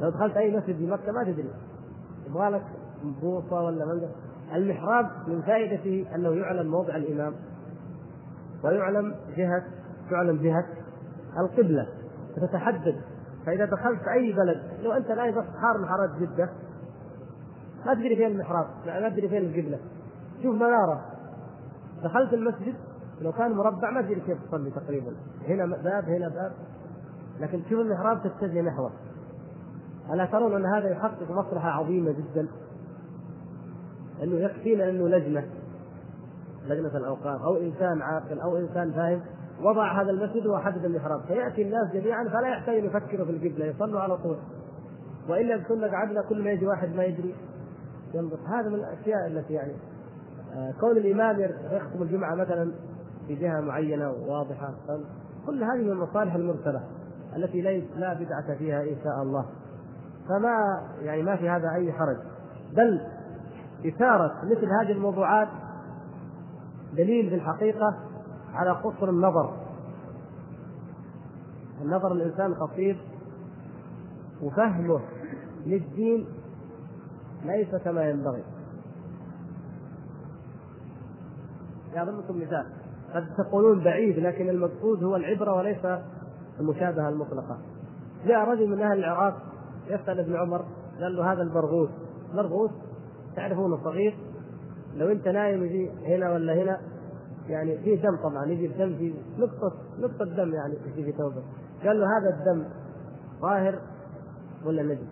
[0.00, 1.50] لو دخلت أي مسجد في مكة ما تدري.
[2.26, 2.64] يبغى لك
[3.22, 4.08] بوصة ولا منقل
[4.54, 7.34] المحراب من فائدته أنه يعلم موضع الإمام
[8.64, 9.64] ويعلم جهة
[10.10, 10.66] تعلم جهة
[11.38, 11.88] القبلة.
[12.36, 13.00] فتتحدد
[13.46, 16.50] فإذا دخلت أي بلد لو أنت الآن بس حار من حارات جدة
[17.86, 19.78] ما تدري فين المحراب ما تدري فين القبلة.
[20.42, 21.04] شوف منارة.
[22.04, 22.74] دخلت المسجد
[23.20, 25.12] لو كان مربع ما تدري كيف تصلي تقريبا.
[25.48, 26.52] هنا باب هنا باب.
[27.40, 28.90] لكن تشوف المحراب تتجه نحوه.
[30.12, 32.48] ألا ترون أن هذا يحقق مصلحة عظيمة جدا؟
[34.22, 35.44] أنه يكفينا أنه لجنة.
[36.66, 37.42] لجنة الأوقاف.
[37.42, 39.20] أو إنسان عاقل أو إنسان فاهم.
[39.62, 41.20] وضع هذا المسجد وحدد المحراب.
[41.20, 44.36] فيأتي الناس جميعا فلا يحتاج أن يفكروا في القبلة يصلوا على طول.
[45.28, 47.34] وإلا كنا قعدنا كل ما يجي واحد ما يدري.
[48.14, 49.72] ينظر هذا من الأشياء التي يعني
[50.54, 51.40] آه، كون الإمام
[51.72, 52.72] يخطب الجمعة مثلا
[53.26, 54.74] في جهة معينة واضحة.
[55.46, 56.80] كل هذه من المصالح المرسلة
[57.36, 57.60] التي
[57.96, 59.46] لا بدعة فيها إن شاء الله.
[60.28, 62.16] فما يعني ما في هذا أي حرج.
[62.72, 63.00] بل
[63.86, 65.48] إثارة مثل هذه الموضوعات
[66.92, 67.96] دليل في الحقيقة
[68.54, 69.56] على قصر النظر.
[71.82, 73.00] النظر الإنسان قصير
[74.42, 75.00] وفهمه
[75.66, 76.26] للدين
[77.44, 78.44] ليس كما ينبغي.
[81.96, 82.83] يضربكم مثال.
[83.14, 85.86] قد تقولون بعيد لكن المقصود هو العبرة وليس
[86.60, 87.58] المشابهة المطلقة.
[88.26, 89.34] جاء رجل من أهل العراق
[89.86, 90.64] يسأل ابن عمر
[91.00, 91.90] قال له هذا البرغوث.
[92.34, 92.70] برغوث
[93.36, 94.16] تعرفونه صغير
[94.96, 96.80] لو أنت نايم يجي هنا ولا هنا
[97.48, 101.42] يعني فيه دم طبعا يجي الدم في نقطة نقطة دم يعني يجي في توبة.
[101.84, 102.64] قال له هذا الدم
[103.42, 103.78] طاهر
[104.66, 105.08] ولا نجس؟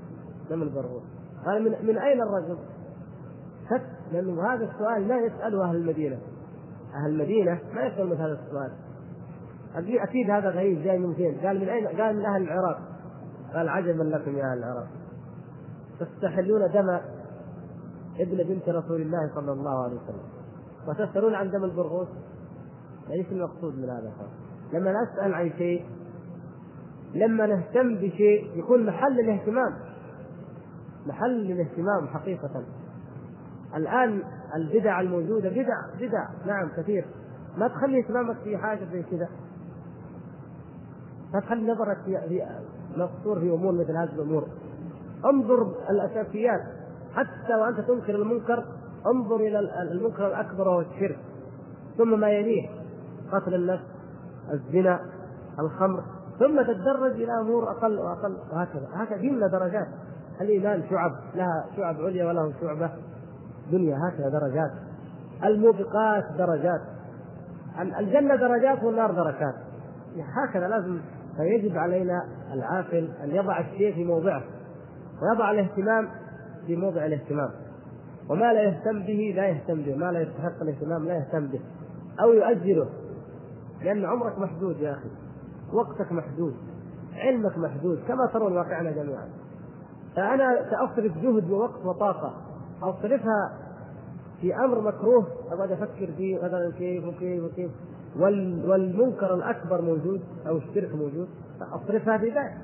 [0.51, 1.03] دم البرغوث.
[1.47, 2.59] قال من من أين الرجل؟
[3.71, 6.19] شك لأنه هذا السؤال لا يسأله أهل المدينة.
[6.95, 8.72] أهل المدينة ما يسألون هذا السؤال.
[10.03, 12.78] أكيد هذا غريب جاي من فين؟ قال من اين؟ قال من أهل العراق.
[13.55, 14.86] قال عجبا لكم يا أهل العراق.
[16.01, 17.01] تستحلون دم
[18.20, 20.28] ابن بنت رسول الله صلى الله عليه وسلم.
[20.88, 22.09] وتسالون عن دم البرغوث؟
[23.11, 24.12] إيش المقصود من هذا
[24.72, 25.86] لما نسأل عن شيء
[27.14, 29.78] لما نهتم بشيء يكون محل الاهتمام.
[31.07, 32.64] محل الاهتمام حقيقة.
[33.77, 34.23] الآن
[34.57, 36.29] البدع الموجودة بدع بدع.
[36.47, 37.05] نعم كثير.
[37.57, 39.29] ما تخلي اهتمامك في حاجة زي كذا.
[41.35, 42.43] ما تخلي نظرك في
[42.97, 44.47] مقصور في أمور مثل هذه الأمور.
[45.25, 46.61] انظر الأساسيات.
[47.14, 48.64] حتى وأنت تنكر المنكر
[49.07, 51.18] انظر إلى المنكر الأكبر وهو الشرك.
[51.99, 52.68] ثم ما يليه.
[53.33, 53.85] قتل النفس
[54.53, 55.01] الزنا
[55.59, 56.03] الخمر.
[56.39, 58.89] ثم تتدرج إلى أمور أقل وأقل وهكذا.
[58.93, 59.16] هكذا.
[59.16, 59.89] ديننا درجات
[60.41, 61.12] الإيمان شعب.
[61.35, 62.91] لها شعب عليا وله شعبة.
[63.71, 64.71] دنيا هكذا درجات
[65.45, 66.81] الموبقات درجات
[67.99, 69.55] الجنة درجات والنار دركات
[70.17, 71.01] هكذا لازم
[71.37, 74.43] فيجب علينا العاقل أن يضع الشيء في موضعه
[75.23, 76.09] ويضع الاهتمام
[76.67, 77.51] في موضع الاهتمام.
[78.31, 81.61] وما لا يهتم به لا يهتم به ما لا يستحق الاهتمام لا يهتم به.
[82.23, 82.89] أو يؤجله
[83.83, 85.09] لأن عمرك محدود يا أخي
[85.73, 86.55] وقتك محدود
[87.15, 89.29] علمك محدود كما ترون واقعنا جميعا.
[90.17, 92.35] فأنا سأصرف جهد ووقت وطاقة.
[92.83, 93.53] أصرفها
[94.41, 95.26] في أمر مكروه.
[95.53, 97.70] أقعد أفكر فيه مثلا كيف وكيف وكيف
[98.66, 101.28] والمنكر الأكبر موجود أو الشرك موجود
[101.61, 102.57] فأصرفها في ذلك.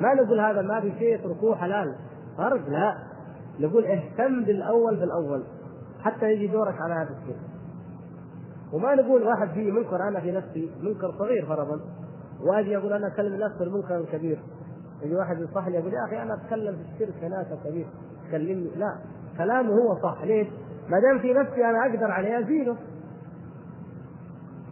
[0.00, 1.94] ما نقول هذا ما في شيء اتركوه حلال.
[2.36, 2.98] فرق لا.
[3.60, 5.42] نقول اهتم بالأول بالأول
[6.00, 7.36] حتى يجي دورك على هذا الشيء.
[8.72, 11.80] وما نقول واحد فيه منكر أنا في نفسي منكر صغير فرضا
[12.40, 14.38] وأجي أقول أنا أكلم الناس في المنكر الكبير.
[15.02, 17.86] يجي واحد ينصحني يقول يا أخي أنا أتكلم في الشرك هناك كبير
[18.30, 18.98] كلمني لا
[19.38, 20.22] كلامه هو صح.
[20.22, 20.48] ليش؟
[20.88, 22.76] ما دام في نفسي أنا أقدر عليه ازيله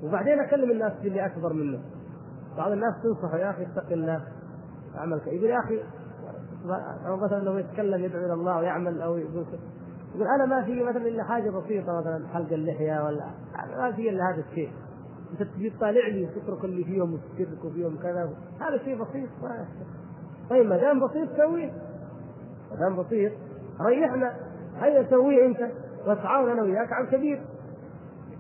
[0.03, 1.81] وبعدين أكلم الناس اللي أكبر منه.
[2.57, 4.23] بعض الناس تنصحه يا أخي اتق الله
[4.99, 5.81] اعمل يقول يا أخي
[7.07, 9.47] أو مثلا لو يتكلم يدعو إلى الله ويعمل أو يقول
[10.15, 13.25] يقول أنا ما في مثلا إلا حاجة بسيطة مثلا حلق اللحية ولا
[13.77, 14.71] ما في إلا هذا الشيء.
[15.33, 16.29] أنت تجي تطالع لي
[16.65, 18.31] اللي فيهم الشرك وفيهم كذا.
[18.61, 19.29] هذا شيء بسيط
[20.51, 21.73] طيب ما دام بسيط سويه
[22.71, 23.33] ما دام بسيط
[23.87, 24.35] ريحنا.
[24.81, 25.70] هيا سويه انت
[26.07, 27.43] وتعاون أنا وياك على الكبير.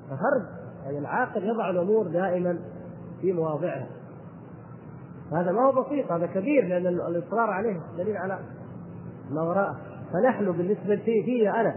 [0.06, 2.58] ففرق يعني العاقل يضع الأمور دائما
[3.20, 3.86] في مواضعها.
[5.32, 8.38] هذا ما هو بسيط هذا كبير لأن الإصرار عليه دليل على
[9.30, 9.76] ما وراءه.
[10.12, 11.74] فنحن بالنسبة لي أنا.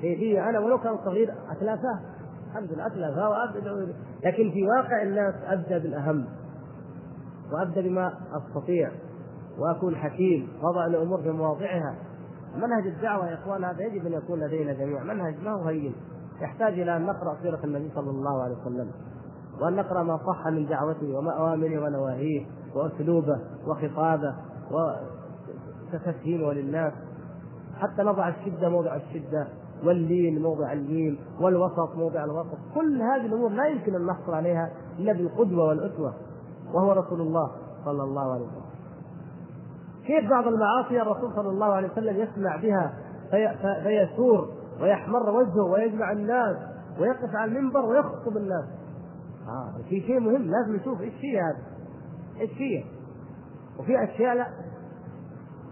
[0.00, 2.00] في أنا ولو كان صغير أتلافاه.
[2.50, 3.94] الحمد لله أتلافاه وأبدأ.
[4.24, 6.26] لكن في واقع الناس أبدأ بالأهم.
[7.52, 8.90] وأبدأ بما أستطيع.
[9.58, 11.94] وأكون حكيم وأضع الأمور في مواضعها.
[12.56, 15.04] منهج الدعوة يا إخوان هذا يجب أن يكون لدينا جميعا.
[15.04, 15.94] منهج ما هو هين؟
[16.40, 18.90] يحتاج إلى أن نقرأ سيرة النبي صلى الله عليه وسلم
[19.60, 24.34] وأن نقرأ ما صح من دعوته وما أوامره ونواهيه وأسلوبه وخطابه
[25.92, 26.92] تفهيمه للناس.
[27.78, 29.48] حتى نضع الشدة موضع الشدة
[29.84, 32.58] واللين موضع اللين والوسط موضع الوسط.
[32.74, 36.14] كل هذه الأمور لا يمكن أن نحصل عليها إلا بالقدوة والأسوة
[36.74, 37.50] وهو رسول الله
[37.84, 38.63] صلى الله عليه وسلم.
[40.06, 42.94] كيف بعض المعاصي الرسول صلى الله عليه وسلم يسمع بها؟
[43.30, 44.48] في فيثور
[44.80, 46.56] ويحمر وجهه ويجمع الناس
[47.00, 48.64] ويقف على المنبر ويخطب الناس.
[49.48, 51.00] آه في شيء مهم لازم نشوف.
[51.00, 51.62] إيش فيه هذا؟
[52.40, 52.84] إيش فيه؟
[53.78, 54.46] وفي أشياء لا.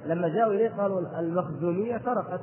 [0.06, 2.40] لما جاءوا إليه قالوا المخزومية سرقت.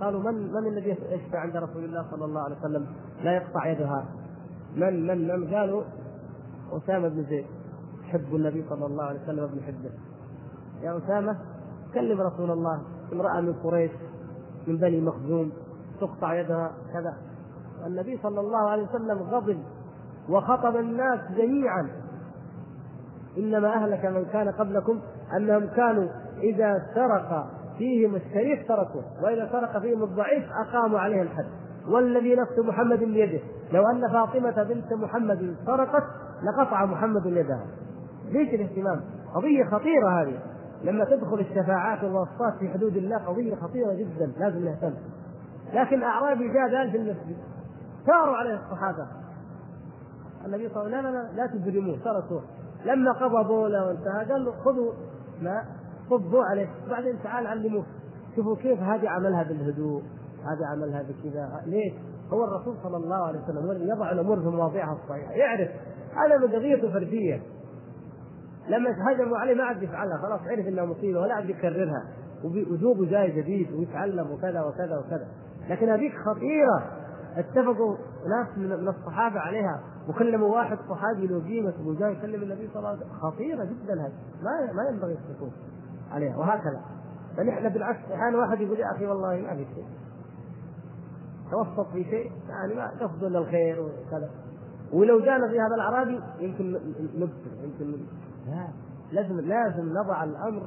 [0.00, 2.86] قالوا من من الذي يشفع عند رسول الله صلى الله عليه وسلم؟
[3.22, 4.04] لا يقطع يدها.
[4.76, 5.82] من من من قالوا
[6.72, 7.46] أسامة بن زيد.
[8.12, 9.90] حب النبي صلى الله عليه وسلم ابن حبه.
[10.82, 11.36] يا أسامة
[11.94, 12.82] كلم رسول الله
[13.12, 13.90] امرأة من قريش
[14.66, 15.52] من بني مخزوم
[16.00, 17.14] تقطع يدها كذا.
[17.86, 19.58] النبي صلى الله عليه وسلم غضب
[20.28, 21.88] وخطب الناس جميعا.
[23.38, 25.00] إنما أهلك من كان قبلكم
[25.36, 26.08] أنهم كانوا
[26.38, 27.46] إذا سرق
[27.78, 31.46] فيهم الشريف تركوه وإذا سرق فيهم الضعيف أقاموا عليه الحد.
[31.88, 33.40] والذي نفس محمد بيده
[33.72, 36.04] لو أن فاطمة بنت محمد سرقت
[36.42, 37.66] لقطع محمد يدها.
[38.32, 39.00] ليش الاهتمام؟
[39.34, 40.38] قضية خطيرة هذه.
[40.84, 44.32] لما تدخل الشفاعات والوصفات في حدود الله قضية خطيرة جدا.
[44.38, 44.94] لازم نهتم.
[45.72, 47.36] لكن أعرابي جاء قال في المسجد.
[48.06, 49.06] ثاروا عليه الصحابة.
[50.46, 52.42] النبي صلى الله عليه وسلم لا لا لا تجرموه تركوه
[52.84, 54.92] لما قضى بوله وانتهى قال له خذوا
[55.42, 55.64] ماء
[56.10, 56.68] صبوا عليه.
[56.90, 57.84] بعدين تعال علموه.
[58.36, 60.02] شوفوا كيف هذه عملها بالهدوء
[60.42, 61.62] هذه عملها بكذا.
[61.66, 61.92] ليش؟
[62.32, 65.32] هو الرسول صلى الله عليه وسلم يضع الأمور في مواضعها الصحيحة.
[65.32, 65.68] يعرف
[66.16, 67.42] هذا من قضيته فردية.
[68.68, 72.04] لما هجموا عليه ما عاد يفعلها خلاص عرف إنها مصيبة ولا عاد يكررها.
[72.44, 75.26] وذوبه جاي جديد ويتعلم وكذا وكذا وكذا.
[75.70, 76.82] لكن هذيك خطيرة.
[77.36, 77.96] اتفقوا
[78.28, 82.98] ناس من الصحابة عليها وكلموا واحد صحابي له قيمه وجاي يكلم النبي صلى الله عليه
[82.98, 83.12] وسلم.
[83.12, 84.12] خطيرة جدا هذه.
[84.42, 85.52] ما ما ينبغي السكوت
[86.10, 86.80] عليها وهكذا.
[87.36, 89.84] فنحن بالعكس أحيانا واحد يقول يا أخي والله ما في شيء.
[91.50, 94.30] توسط في شيء يعني ما تفضل للخير وكذا.
[94.92, 96.72] ولو جانا في هذا الأعرابي يمكن
[97.14, 98.06] نبصر يمكن
[98.46, 98.68] لا
[99.12, 100.62] لازم لازم نضع الأمر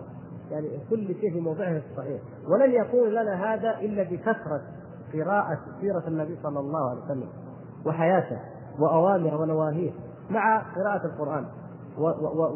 [0.52, 2.22] يعني كل شيء في موضعه الصحيح.
[2.48, 4.62] ولن يكون لنا هذا إلا بكثرة
[5.14, 7.30] قراءة سيرة النبي صلى الله عليه وسلم
[7.86, 8.40] وحياته
[8.80, 9.92] وأوامره ونواهيه
[10.30, 11.46] مع قراءة القرآن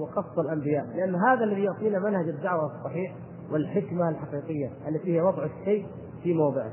[0.01, 0.85] وقص الأنبياء.
[0.85, 3.15] لأن هذا الذي يعطينا منهج الدعوة الصحيح
[3.51, 5.87] والحكمة الحقيقية التي هي وضع الشيء
[6.23, 6.71] في موضعه.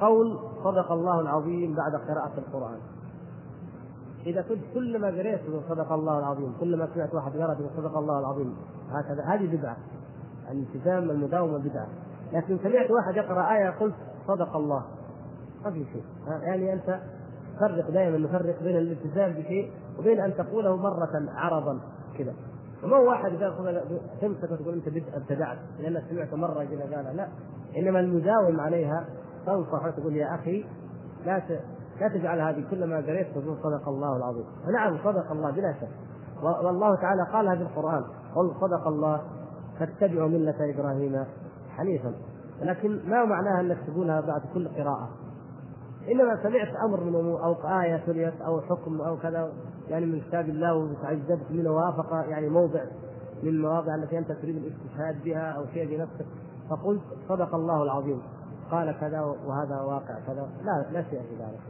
[0.00, 2.78] قول صدق الله العظيم بعد قراءة القرآن.
[4.26, 8.56] إذا كنت كلما قريت صدق الله العظيم كلما سمعت واحد يقرأ صدق الله العظيم
[8.90, 9.24] هكذا.
[9.24, 9.76] هذه بدعة.
[10.50, 11.86] الالتزام المداومة بدعة
[12.32, 13.94] لكن سمعت واحد يقرأ آية قلت
[14.28, 14.84] صدق الله.
[15.64, 16.04] ما في شيء.
[16.42, 17.00] يعني أنت
[17.60, 21.80] فرق دائما نفرق بين الالتزام بشيء وبين أن تقوله مرة عرضا
[22.18, 22.34] كذا.
[22.84, 23.54] وما هو واحد اذا
[24.20, 27.28] تمسك وتقول أنت ابتدعت لانك سمعت مرة كذا قال لا.
[27.76, 29.04] إنما المداوم عليها
[29.46, 30.64] تنصح وتقول يا أخي
[31.26, 31.42] لا
[32.00, 34.44] لا تجعل هذه كلما قريت تقول صدق الله العظيم.
[34.72, 35.88] نعم صدق الله بلا شك.
[36.42, 39.20] والله تعالى قالها في القرآن قل صدق الله
[39.78, 41.24] فاتبعوا ملة إبراهيم
[41.70, 42.12] حنيفا.
[42.62, 45.08] لكن ما معناها أنك تقولها بعد كل قراءة؟
[46.10, 49.52] إنما سمعت أمر من أمور أو آية تليت أو حكم أو كذا
[49.88, 52.80] يعني من كتاب الله وتعجبت منه وافق يعني موضع
[53.42, 56.26] من المواضع التي أنت تريد الاستشهاد بها أو شيء بنفسك.
[56.70, 58.22] فقلت صدق الله العظيم.
[58.70, 60.48] قال كذا وهذا واقع كذا.
[60.62, 61.60] لا لا شيء في ذلك.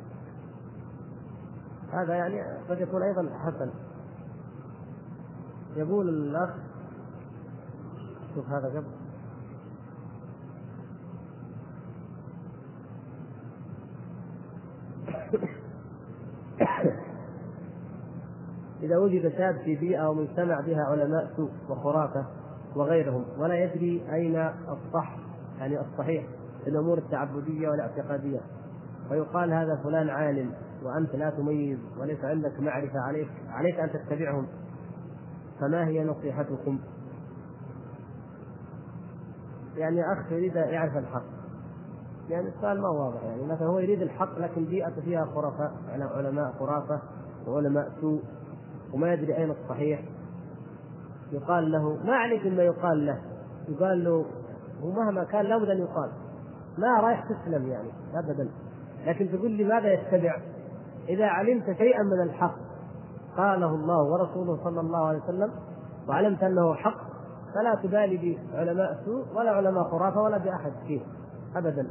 [1.92, 3.70] هذا يعني قد يكون أيضا حسن.
[5.76, 6.50] يقول الأخ
[8.34, 8.86] شوف هذا قبل.
[18.82, 22.26] إذا وجد شاب في بيئة أو مجتمع بها علماء سوء وخرافة
[22.76, 24.36] وغيرهم ولا يدري أين
[24.68, 25.16] الصح
[25.58, 26.24] يعني الصحيح
[26.64, 28.40] في الأمور التعبدية والاعتقادية.
[29.10, 30.52] ويقال هذا فلان عالم.
[30.82, 34.46] وأنت لا تميز وليس عندك معرفة عليك عليك أن تتبعهم.
[35.60, 36.78] فما هي نصيحتكم؟
[39.76, 41.22] يعني اخ يريد يعرف الحق.
[42.28, 43.22] يعني السؤال ما هو واضح.
[43.22, 47.00] يعني مثلا هو يريد الحق لكن بيئته فيها خرفاء علماء خرافة
[47.46, 48.22] وعلماء سوء
[48.92, 50.00] وما يدري أين الصحيح.
[51.32, 53.20] يقال له ما عليك مما يقال له.
[53.68, 54.24] يقال له
[54.82, 56.10] ومهما كان لابد أن يقال.
[56.78, 58.48] ما رايح تسلم يعني ابدا.
[59.06, 60.40] لكن تقول لي ماذا يتبع؟
[61.08, 62.54] إذا علمت شيئا من الحق
[63.36, 65.50] قاله الله ورسوله صلى الله عليه وسلم
[66.08, 66.98] وعلمت أنه حق
[67.54, 71.00] فلا تبالي بعلماء سوء ولا علماء خرافة ولا بأحد فيه
[71.56, 71.90] ابدا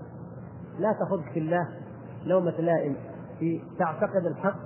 [0.79, 1.67] لا تاخذك في الله
[2.25, 2.95] لومة لائم
[3.39, 4.59] في تعتقد الحق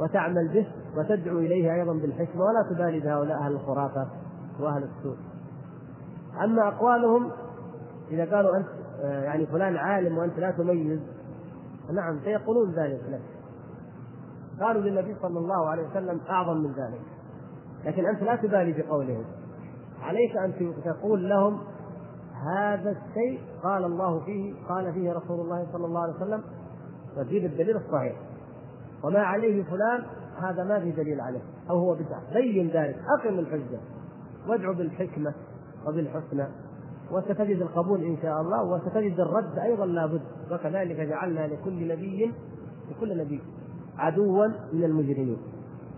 [0.00, 0.66] وتعمل به
[0.96, 4.06] وتدعو إليه أيضا بالحكمة ولا تبالي بهؤلاء أهل الخرافة
[4.60, 5.16] وأهل السوء.
[6.44, 7.30] أما أقوالهم
[8.10, 8.66] إذا قالوا أنت
[9.04, 11.00] آه، يعني فلان عالم وأنت لا تميز
[11.92, 13.22] نعم سيقولون ذلك لك.
[14.62, 17.00] قالوا للنبي صلى الله عليه وسلم أعظم من ذلك.
[17.84, 19.24] لكن أنت لا تبالي بقولهم.
[20.02, 21.58] عليك أن تقول لهم
[22.54, 26.42] هذا الشيء قال الله فيه قال فيه رسول الله صلى الله عليه وسلم
[27.16, 28.16] وتجيب الدليل الصحيح.
[29.04, 30.02] وما عليه فلان
[30.42, 32.32] هذا ما في دليل عليه أو هو بدعة.
[32.32, 33.80] بين ذلك أقم الحجة
[34.48, 35.34] وادعو بالحكمة
[35.86, 36.46] وبالحسنى
[37.10, 42.32] وستجد القبول إن شاء الله وستجد الرد أيضا لابد وكذلك جعلنا لكل نبي
[42.90, 43.40] لكل نبي
[43.98, 45.38] عدوا من المجرمين.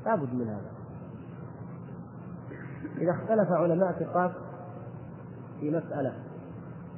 [0.07, 0.71] لابد من هذا.
[2.99, 4.33] إذا اختلف علماء ثقات
[5.61, 6.15] في مسألة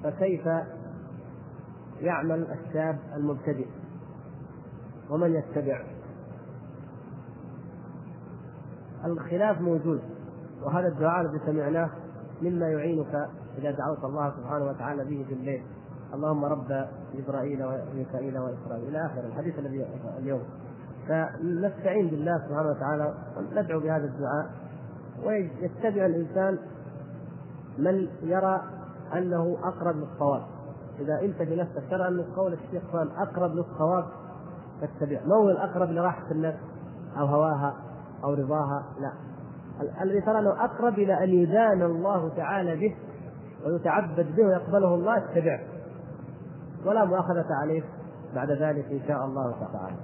[0.03, 0.49] فكيف
[2.01, 3.67] يعمل الشاب المبتدئ؟
[5.11, 5.83] ومن يتبع؟
[9.05, 10.01] الخلاف موجود
[10.63, 11.91] وهذا الدعاء الذي سمعناه
[12.43, 13.29] مما يعينك
[13.59, 15.63] إذا دعوت الله سبحانه وتعالى به في الليل
[16.15, 18.89] اللهم رب جبرائيل وميكائيل وإسرائيل.
[18.89, 19.87] إلى آخر الحديث الذي
[20.19, 20.43] اليوم.
[21.09, 24.51] فنستعين بالله سبحانه وتعالى وندعو بهذا الدعاء.
[25.25, 26.59] ويتبع الإنسان
[27.79, 28.63] من يرى
[29.15, 30.43] أنه أقرب للصواب.
[31.01, 34.05] إذا أنت بنفسك ترى أن قول الشيخ فلان أقرب للصواب
[34.81, 36.59] فاتبع ما هو الأقرب لراحة النفس
[37.19, 37.75] أو هواها
[38.25, 39.13] أو رضاها؟ لا.
[40.03, 42.97] الذي ترى انه أقرب إلى أن يدان الله تعالى به
[43.67, 45.61] ويتعبد به ويقبله الله اتبعه.
[46.87, 47.83] ولا مؤاخذة عليه
[48.35, 49.97] بعد ذلك إن شاء الله تعالى.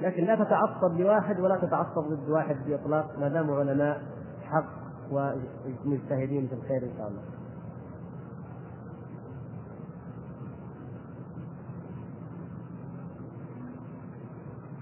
[0.00, 4.02] لكن لا تتعصب لواحد ولا تتعصب ضد واحد بإطلاق ما داموا علماء
[4.42, 4.80] حق
[5.10, 7.22] ومجتهدين في الخير إن شاء الله.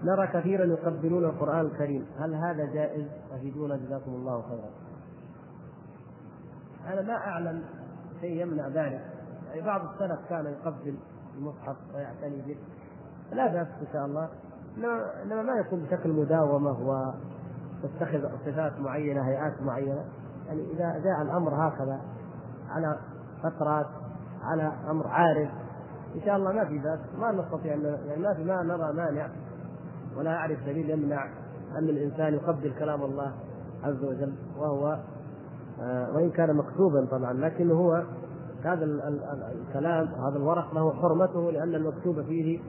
[0.04, 2.06] نرى كثيرا يقبلون القرآن الكريم.
[2.18, 4.70] هل هذا جائز؟ أفيدونا جزاكم الله خيرا.
[6.92, 7.64] أنا ما أعلم
[8.20, 9.04] شيء يمنع ذلك.
[9.48, 10.98] يعني بعض السلف كان يقبل
[11.36, 12.56] المصحف ويعتني به.
[13.32, 14.28] لا بأس إن شاء الله.
[14.76, 16.70] إنما ما يكون بشكل مداومة
[17.82, 20.04] وتتخذ صفات معينة هيئات معينة.
[20.46, 22.00] يعني إذا جاء الأمر هكذا
[22.68, 22.98] على
[23.42, 23.86] فترات
[24.42, 25.50] على أمر عارف
[26.14, 27.00] إن شاء الله ما في بأس.
[27.18, 29.28] ما نستطيع أن يعني ما في ما نرى مانع
[30.16, 31.24] ولا أعرف دليل يمنع
[31.78, 33.32] أن الإنسان يقبل كلام الله
[33.84, 34.34] عز وجل.
[34.58, 34.98] وهو
[35.80, 38.02] آه، وإن كان مكتوبا طبعا لكن هو
[38.64, 38.84] هذا
[39.52, 42.60] الكلام هذا الورق له حرمته لأن المكتوب فيه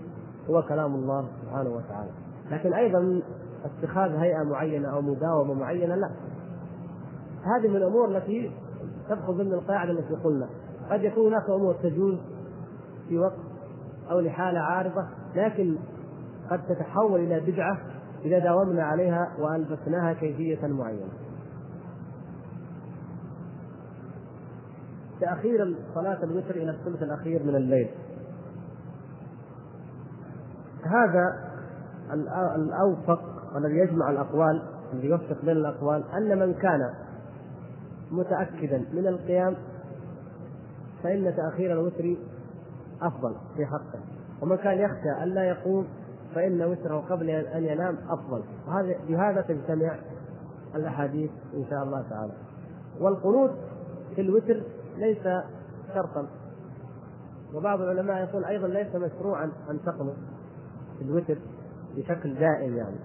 [0.50, 2.12] هو كلام الله سبحانه وتعالى.
[2.52, 3.22] لكن أيضا
[3.66, 6.10] اتخاذ هيئة معينة أو مداومة معينة لا.
[7.44, 8.52] هذه من الأمور التي
[9.10, 10.50] تدخل ضمن القاعدة التي قلنا.
[10.92, 12.18] قد يكون هناك أمور تجوز
[13.10, 13.40] في وقت
[14.12, 15.78] أو لحالة عارضة لكن
[16.52, 17.78] قد تتحول إلى بدعة
[18.26, 21.10] إذا داومنا عليها وألبسناها كيفية معينة.
[25.20, 27.90] تأخير صلاة الوتر إلى الثلث الأخير من الليل.
[30.90, 31.50] هذا
[32.56, 33.22] الأوفق
[33.56, 34.62] والذي يجمع الأقوال
[34.94, 36.94] الذي يوفق بين الأقوال أن من كان
[38.12, 39.56] متأكدا من القيام
[41.04, 42.16] فإن تأخير الوتر
[43.02, 44.00] أفضل في حقه.
[44.42, 45.88] ومن كان يخشى ألا يقوم
[46.36, 48.44] فإن وتره قبل أن ينام أفضل.
[48.68, 49.96] وهذا بهذا تجتمع
[50.76, 52.34] الأحاديث إن شاء الله تعالى.
[53.00, 53.52] والقنوت
[54.16, 54.64] في الوتر
[54.98, 55.24] ليس
[55.94, 56.28] شرطا.
[57.54, 60.16] وبعض العلماء يقول أيضا ليس مشروعا أن تقنط.
[61.00, 61.38] في الوتر
[61.96, 62.98] بشكل دائم يعني.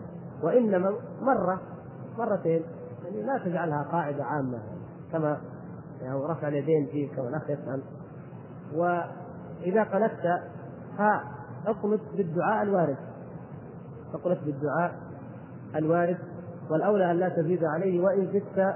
[0.42, 1.60] وإنما مرة
[2.18, 2.62] مرتين
[3.04, 4.58] يعني لا تجعلها قاعدة عامة
[5.12, 5.40] كما
[6.02, 7.82] يعني رفع اليدين في كما الاخ يسال
[8.74, 10.40] واذا قنت
[10.98, 12.96] فاقنط بالدعاء الوارد.
[14.14, 14.94] اقنط بالدعاء
[15.76, 16.18] الوارد
[16.70, 18.74] والأولى أن لا تزيد عليه وإن زدت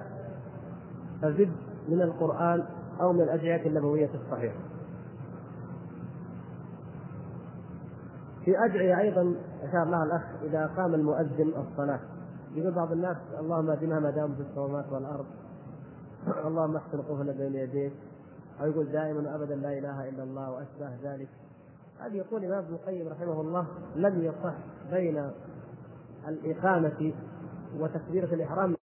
[1.22, 1.52] فزد
[1.88, 2.64] من القرآن
[3.00, 4.67] أو من الأدعية النبوية الصحيحة.
[8.48, 12.00] في أدعية أيضا أشار لها الأخ إذا قام المؤذن الصلاة.
[12.54, 15.26] يقول بعض الناس اللهم اهدنا ما دام في السماوات والأرض.
[16.44, 17.92] اللهم احسن قفنا بين يديك.
[18.60, 21.28] أو يقول دائما أبدا لا إله إلا الله وأشباه ذلك.
[22.00, 23.66] هذه يقول الإمام ابن القيم رحمه الله
[23.96, 24.54] لم يصح
[24.90, 25.30] بين
[26.28, 27.12] الإقامة
[27.80, 28.77] وتكبيرة الإحرام